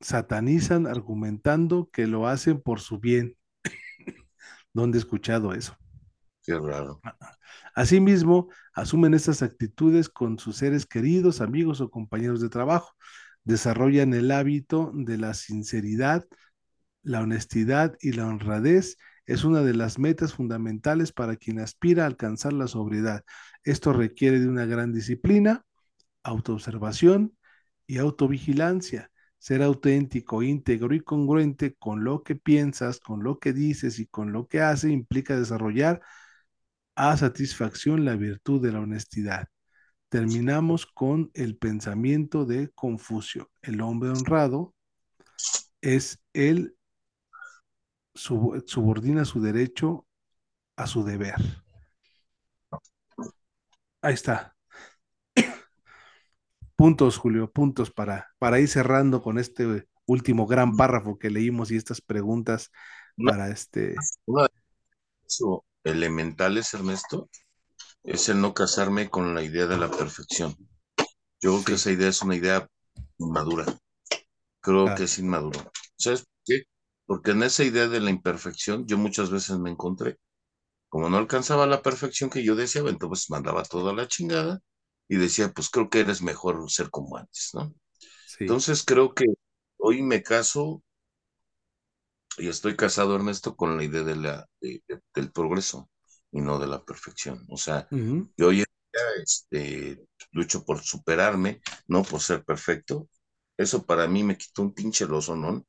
[0.06, 3.36] satanizan argumentando que lo hacen por su bien.
[4.72, 5.76] ¿Dónde he escuchado eso?
[6.44, 7.02] Qué raro.
[7.74, 12.94] Asimismo, asumen estas actitudes con sus seres queridos, amigos o compañeros de trabajo.
[13.46, 16.24] Desarrollan el hábito de la sinceridad,
[17.02, 18.98] la honestidad y la honradez.
[19.26, 23.24] Es una de las metas fundamentales para quien aspira a alcanzar la sobriedad.
[23.64, 25.66] Esto requiere de una gran disciplina,
[26.22, 27.36] autoobservación
[27.88, 29.10] y autovigilancia
[29.46, 34.32] ser auténtico, íntegro y congruente con lo que piensas, con lo que dices y con
[34.32, 36.02] lo que haces implica desarrollar
[36.96, 39.48] a satisfacción la virtud de la honestidad.
[40.10, 43.52] Terminamos con el pensamiento de Confucio.
[43.62, 44.74] El hombre honrado
[45.80, 46.76] es el
[48.16, 50.08] subordina su derecho
[50.76, 51.36] a su deber.
[54.02, 54.55] Ahí está.
[56.76, 61.78] Puntos, Julio, puntos para, para ir cerrando con este último gran párrafo que leímos y
[61.78, 62.72] estas preguntas
[63.18, 63.96] para este.
[64.26, 64.48] Una
[65.84, 67.30] de elementales, Ernesto,
[68.04, 70.56] es el no casarme con la idea de la perfección.
[71.42, 72.68] Yo creo que esa idea es una idea
[73.18, 73.66] inmadura.
[74.62, 75.72] Creo que es inmaduro.
[75.96, 76.64] ¿Sabes por qué?
[77.06, 80.18] Porque en esa idea de la imperfección yo muchas veces me encontré.
[80.90, 84.62] Como no alcanzaba la perfección que yo deseaba, entonces mandaba toda la chingada
[85.08, 87.74] y decía, pues creo que eres mejor ser como antes, ¿no?
[88.26, 88.46] Sí.
[88.46, 89.26] Entonces creo que
[89.80, 90.84] hoy me caso
[92.38, 95.90] y estoy casado, Ernesto, con la idea de la, de- de- del progreso
[96.32, 97.46] y no de la perfección.
[97.50, 97.88] O sea,
[98.38, 103.10] yo hoy en día este, lucho por superarme, no por ser perfecto.
[103.58, 105.66] Eso para mí me quitó un pinche loso, ¿no?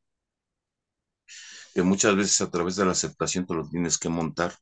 [1.74, 4.54] Que muchas veces a través de la aceptación te lo tienes que montar.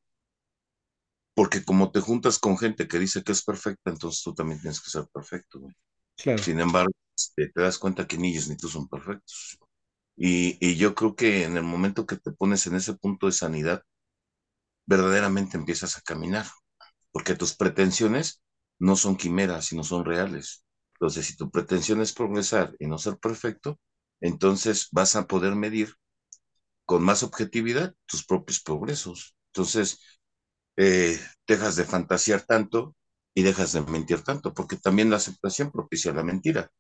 [1.35, 4.81] Porque como te juntas con gente que dice que es perfecta, entonces tú también tienes
[4.81, 5.75] que ser perfecto, güey.
[6.17, 6.43] Claro.
[6.43, 9.59] Sin embargo, este, te das cuenta que ni ellos ni tú son perfectos.
[10.17, 13.33] Y, y yo creo que en el momento que te pones en ese punto de
[13.33, 13.83] sanidad,
[14.87, 16.47] verdaderamente empiezas a caminar,
[17.13, 18.43] porque tus pretensiones
[18.79, 20.65] no son quimeras, sino son reales.
[20.95, 23.79] Entonces, si tu pretensión es progresar y no ser perfecto,
[24.21, 25.95] entonces vas a poder medir
[26.85, 29.37] con más objetividad tus propios progresos.
[29.49, 30.01] Entonces,
[30.77, 32.97] eh, dejas de fantasear tanto
[33.35, 36.71] y dejas de mentir tanto, porque también la aceptación propicia la mentira.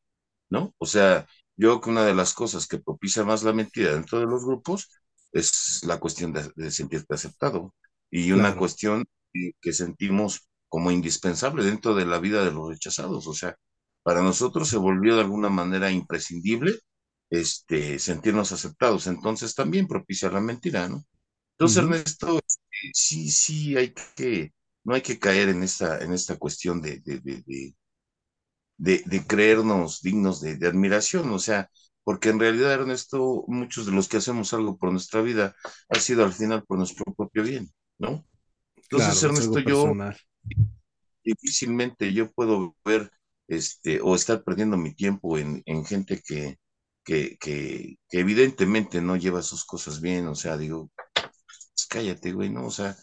[0.51, 0.75] ¿no?
[0.79, 1.27] O sea,
[1.57, 4.45] yo creo que una de las cosas que propicia más la mentira dentro de los
[4.45, 4.91] grupos
[5.33, 7.75] es la cuestión de, de sentirte aceptado
[8.11, 8.57] y una Claro.
[8.57, 13.27] cuestión que, que sentimos como indispensable dentro de la vida de los rechazados.
[13.27, 13.57] O sea,
[14.03, 16.79] para nosotros se volvió de alguna manera imprescindible
[17.31, 19.07] este, sentirnos aceptados.
[19.07, 21.05] Entonces también propicia la mentira, ¿no?
[21.55, 22.41] Entonces, Ernesto,
[22.93, 24.53] sí, sí, hay que,
[24.85, 27.77] no hay que caer en esta, en esta cuestión de, de, de, de
[28.77, 31.71] de, creernos dignos de, admiración, o sea,
[32.03, 35.55] porque en realidad, Ernesto, muchos de los que hacemos algo por nuestra vida
[35.89, 38.27] ha sido al final por nuestro propio bien, ¿no?
[38.77, 40.17] Entonces, Claro, Ernesto, yo personal.
[41.23, 43.11] difícilmente yo puedo ver
[43.49, 46.59] este o estar perdiendo mi tiempo en, en gente que,
[47.05, 50.91] que, que, que evidentemente no lleva sus cosas bien, o sea, digo,
[51.89, 52.67] pues cállate, güey, ¿no?
[52.67, 52.97] O sea,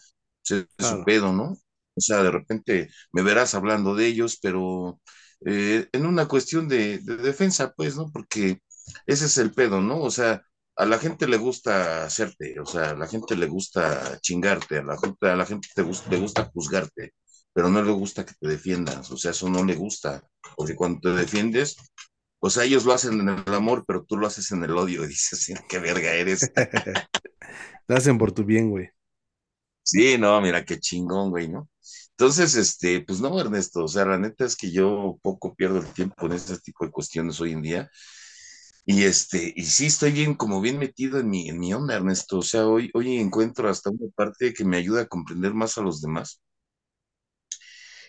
[0.50, 1.04] es Claro.
[1.04, 1.52] pedo, ¿no?
[1.94, 5.00] O sea, de repente me verás hablando de ellos, pero
[5.46, 8.10] eh, en una cuestión de, de defensa, pues, ¿no?
[8.12, 8.60] Porque
[9.06, 10.00] ese es el pedo, ¿no?
[10.00, 10.42] O sea,
[10.76, 14.82] a la gente le gusta hacerte, o sea, a la gente le gusta chingarte, a
[14.82, 17.12] la gente, a la gente te gus- le gusta juzgarte,
[17.52, 20.22] pero no le gusta que te defiendas, o sea, eso no le gusta,
[20.56, 21.76] porque cuando te defiendes,
[22.40, 25.04] o sea, ellos lo hacen en el amor, pero tú lo haces en el odio,
[25.06, 26.52] y dices, "Sí, qué verga eres.
[27.88, 28.88] Lo hacen por tu bien, güey.
[29.82, 31.68] Sí, no, mira qué chingón, güey, ¿no?
[32.10, 35.92] Entonces, este, pues no, Ernesto, o sea, la neta es que yo poco pierdo el
[35.92, 37.90] tiempo en este tipo de cuestiones hoy en día.
[38.86, 42.38] Y este, y sí estoy bien, como bien metido en mi, en mi onda, Ernesto.
[42.38, 45.82] O sea, hoy, hoy encuentro hasta una parte que me ayuda a comprender más a
[45.82, 46.40] los demás.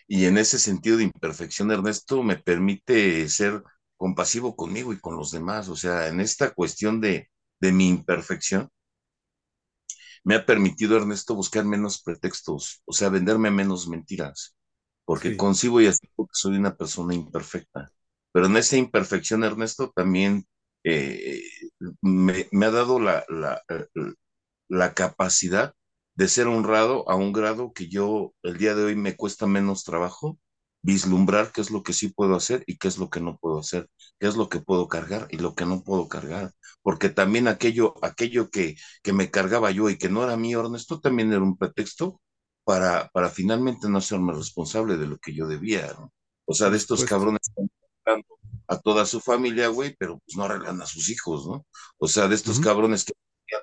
[0.08, 3.64] Y en ese sentido de imperfección, Ernesto, me permite ser
[3.98, 5.70] compasivo conmigo y con los demás.
[5.70, 7.30] O sea, en esta cuestión de,
[7.60, 8.70] de mi imperfección
[10.24, 14.56] me ha permitido, Ernesto, buscar menos pretextos, o sea, venderme menos mentiras,
[15.06, 17.92] porque Sí, concibo y acepto que soy una persona imperfecta.
[18.32, 20.48] Pero en esa imperfección, Ernesto, también
[20.84, 21.42] eh,
[22.02, 23.62] me, me, ha dado la, la,
[24.68, 25.74] la capacidad
[26.16, 29.84] de ser honrado a un grado que yo el día de hoy me cuesta menos
[29.84, 30.38] trabajo
[30.84, 33.60] vislumbrar qué es lo que sí puedo hacer y qué es lo que no puedo
[33.60, 33.90] hacer,
[34.20, 36.54] qué es lo que puedo cargar y lo que no puedo cargar,
[36.84, 41.02] porque también aquello, aquello que, que me cargaba yo y que no era mío, Ernesto,
[41.02, 42.22] también era un pretexto
[42.66, 46.14] para, para finalmente no hacerme responsable de lo que yo debía, ¿no?
[46.46, 47.06] O sea, de estos supuesto.
[47.06, 47.70] cabrones que están
[48.06, 48.36] arreglando
[48.68, 51.66] a toda su familia, güey, pero pues no arreglan a sus hijos, ¿no?
[51.98, 53.14] O sea, de estos cabrones que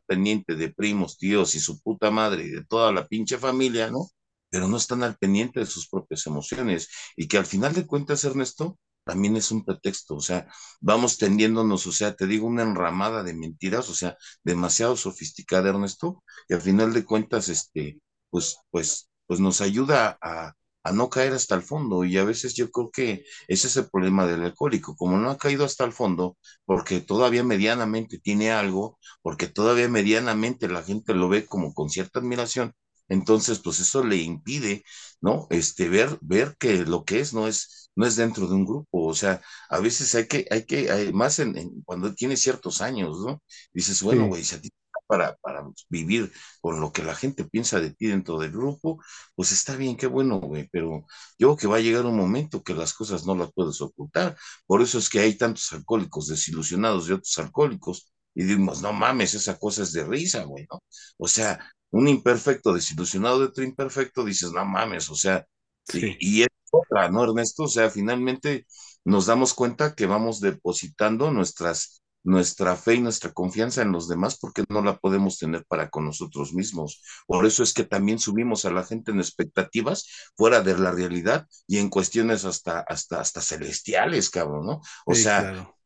[0.06, 4.06] pendiente de primos, tíos y su puta madre y de toda la pinche familia, ¿no?
[4.50, 8.24] Pero no están al pendiente de sus propias emociones y que al final de cuentas,
[8.24, 10.46] Ernesto, también es un pretexto, o sea,
[10.80, 16.22] vamos tendiéndonos, o sea, te digo, una enramada de mentiras, o sea, demasiado sofisticada, Ernesto,
[16.48, 17.98] y al final de cuentas, este,
[18.30, 20.52] pues, pues, pues nos ayuda a,
[20.82, 23.88] a no caer hasta el fondo y a veces yo creo que ese es el
[23.90, 28.98] problema del alcohólico, como no ha caído hasta el fondo, porque todavía medianamente tiene algo,
[29.22, 32.72] porque todavía medianamente la gente lo ve como con cierta admiración,
[33.10, 34.84] entonces pues eso le impide,
[35.20, 35.46] ¿no?
[35.50, 39.06] Este, ver, ver que lo que es no es, no es dentro de un grupo,
[39.06, 42.80] o sea, a veces hay que, hay que, hay, más en, en, cuando tienes ciertos
[42.82, 43.42] años, ¿no?
[43.74, 44.70] Dices, bueno, Sí, güey, si a ti
[45.06, 49.02] para, para vivir con lo que la gente piensa de ti dentro del grupo,
[49.34, 51.04] pues está bien, qué bueno, güey, pero
[51.38, 54.36] yo creo que va a llegar un momento que las cosas no las puedes ocultar.
[54.66, 59.34] Por eso es que hay tantos alcohólicos desilusionados de otros alcohólicos, y decimos, no mames,
[59.34, 60.82] esa cosa es de risa, güey, ¿no?
[61.18, 61.58] O sea,
[61.90, 65.44] un imperfecto desilusionado de otro imperfecto, dices, no mames, o sea,
[65.84, 67.64] sí, y, y es otra, ¿no, Ernesto?
[67.64, 68.66] O sea, finalmente
[69.04, 74.36] nos damos cuenta que vamos depositando nuestras nuestra fe y nuestra confianza en los demás
[74.38, 77.02] porque no la podemos tener para con nosotros mismos.
[77.26, 80.06] Por eso es que también subimos a la gente en expectativas
[80.36, 84.80] fuera de la realidad y en cuestiones hasta, hasta, hasta celestiales, cabrón, ¿no?
[85.06, 85.78] O Sí, sea, claro.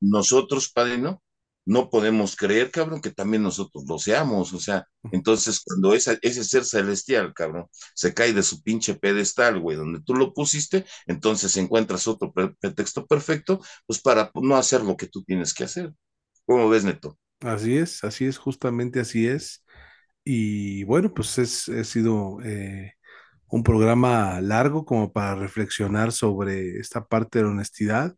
[0.00, 1.22] nosotros, Padre, ¿no?
[1.64, 4.52] No podemos creer, cabrón, que también nosotros lo seamos.
[4.52, 9.60] O sea, entonces cuando esa, ese ser celestial, cabrón, se cae de su pinche pedestal,
[9.60, 14.82] güey, donde tú lo pusiste, entonces encuentras otro pre pretexto perfecto, pues para no hacer
[14.82, 15.92] lo que tú tienes que hacer.
[16.46, 17.18] ¿Cómo ves, Neto?
[17.40, 19.64] Así es, así es, justamente así es.
[20.24, 22.94] Y bueno, pues es, ha sido eh,
[23.48, 28.16] un programa largo como para reflexionar sobre esta parte de la honestidad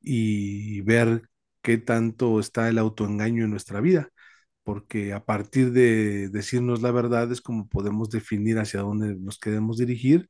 [0.00, 1.29] y ver
[1.62, 4.10] qué tanto está el autoengaño en nuestra vida,
[4.64, 9.78] porque a partir de decirnos la verdad es como podemos definir hacia dónde nos queremos
[9.78, 10.28] dirigir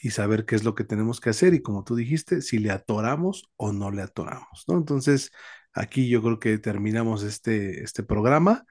[0.00, 2.70] y saber qué es lo que tenemos que hacer y como tú dijiste, si le
[2.70, 4.76] atoramos o no le atoramos, ¿no?
[4.78, 5.30] Entonces,
[5.72, 8.64] aquí yo creo que terminamos este, este programa.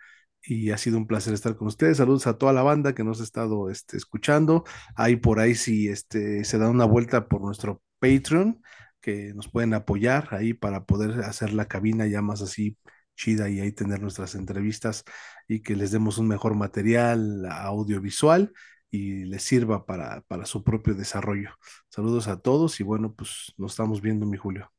[0.43, 1.97] Y ha sido un placer estar con ustedes.
[1.97, 4.63] Saludos a toda la banda que nos ha estado este, escuchando.
[4.95, 8.61] Ahí por ahí si este, se da una vuelta por nuestro Patreon,
[9.01, 12.77] que nos pueden apoyar ahí para poder hacer la cabina ya más así
[13.15, 15.03] chida y ahí tener nuestras entrevistas
[15.47, 18.53] y que les demos un mejor material audiovisual
[18.89, 21.51] y les sirva para, para su propio desarrollo.
[21.89, 24.71] Saludos a todos y bueno, pues nos estamos viendo, mi Julio.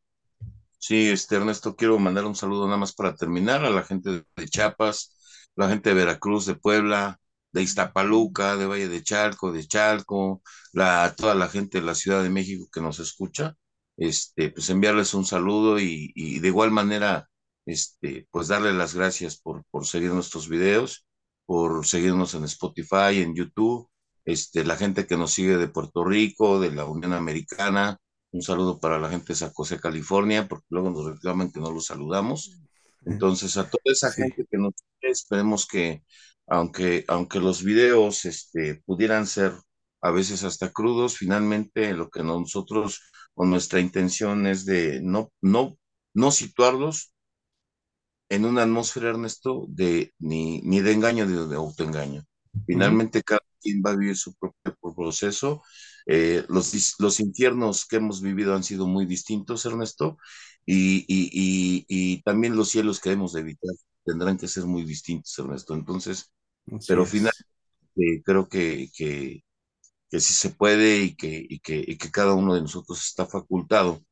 [0.78, 4.48] Sí, este Ernesto, quiero mandar un saludo nada más para terminar a la gente de
[4.48, 5.16] Chiapas,
[5.54, 7.20] la gente de Veracruz, de Puebla,
[7.52, 10.42] de Iztapaluca, de Valle de Chalco, de Chalco,
[10.72, 13.54] la, toda la gente de la Ciudad de México que nos escucha,
[13.96, 17.28] este, pues enviarles un saludo y, y de igual manera,
[17.66, 21.06] este, pues darle las gracias por, por seguir nuestros videos,
[21.46, 23.88] por seguirnos en Spotify, en YouTube,
[24.24, 27.98] este, la gente que nos sigue de Puerto Rico, de la Unión Americana
[28.30, 31.70] un saludo para la gente de San José, California, porque luego nos reclaman que no
[31.70, 32.50] los saludamos.
[33.04, 36.02] Entonces, a toda esa Sí, gente que nos esperemos que,
[36.46, 39.52] aunque, aunque los videos este, pudieran ser
[40.00, 43.00] a veces hasta crudos, finalmente lo que nosotros
[43.34, 45.78] o nuestra intención es de no, no,
[46.14, 47.12] no situarlos
[48.28, 52.24] en una atmósfera, Ernesto, de, ni, ni de engaño ni de autoengaño.
[52.66, 55.62] Finalmente, cada quien va a vivir su propio proceso.
[56.06, 60.18] Eh, los, los infiernos que hemos vivido han sido muy distintos, Ernesto,
[60.64, 64.84] y, y, y, y también los cielos que hemos de evitar tendrán que ser muy
[64.84, 65.74] distintos, Ernesto.
[65.74, 66.32] Entonces,
[66.72, 67.44] así pero finalmente es.
[68.24, 69.44] creo que, que,
[70.12, 73.26] que sí se puede y que, y que, y que cada uno de nosotros está
[73.26, 74.02] facultado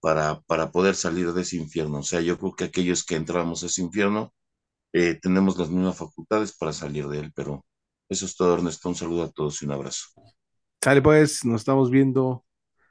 [0.00, 1.98] para, para poder salir de ese infierno.
[1.98, 4.32] O sea, yo creo que aquellos que entramos a ese infierno
[4.94, 7.66] eh, tenemos las mismas facultades para salir de él, pero
[8.08, 8.88] eso es todo, Ernesto.
[8.88, 10.06] Un saludo a todos y un abrazo.
[10.82, 12.46] Sale pues, nos estamos viendo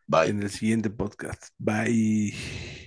[0.05, 0.29] Bye.
[0.29, 1.45] en el siguiente podcast.
[1.57, 2.79] Bye.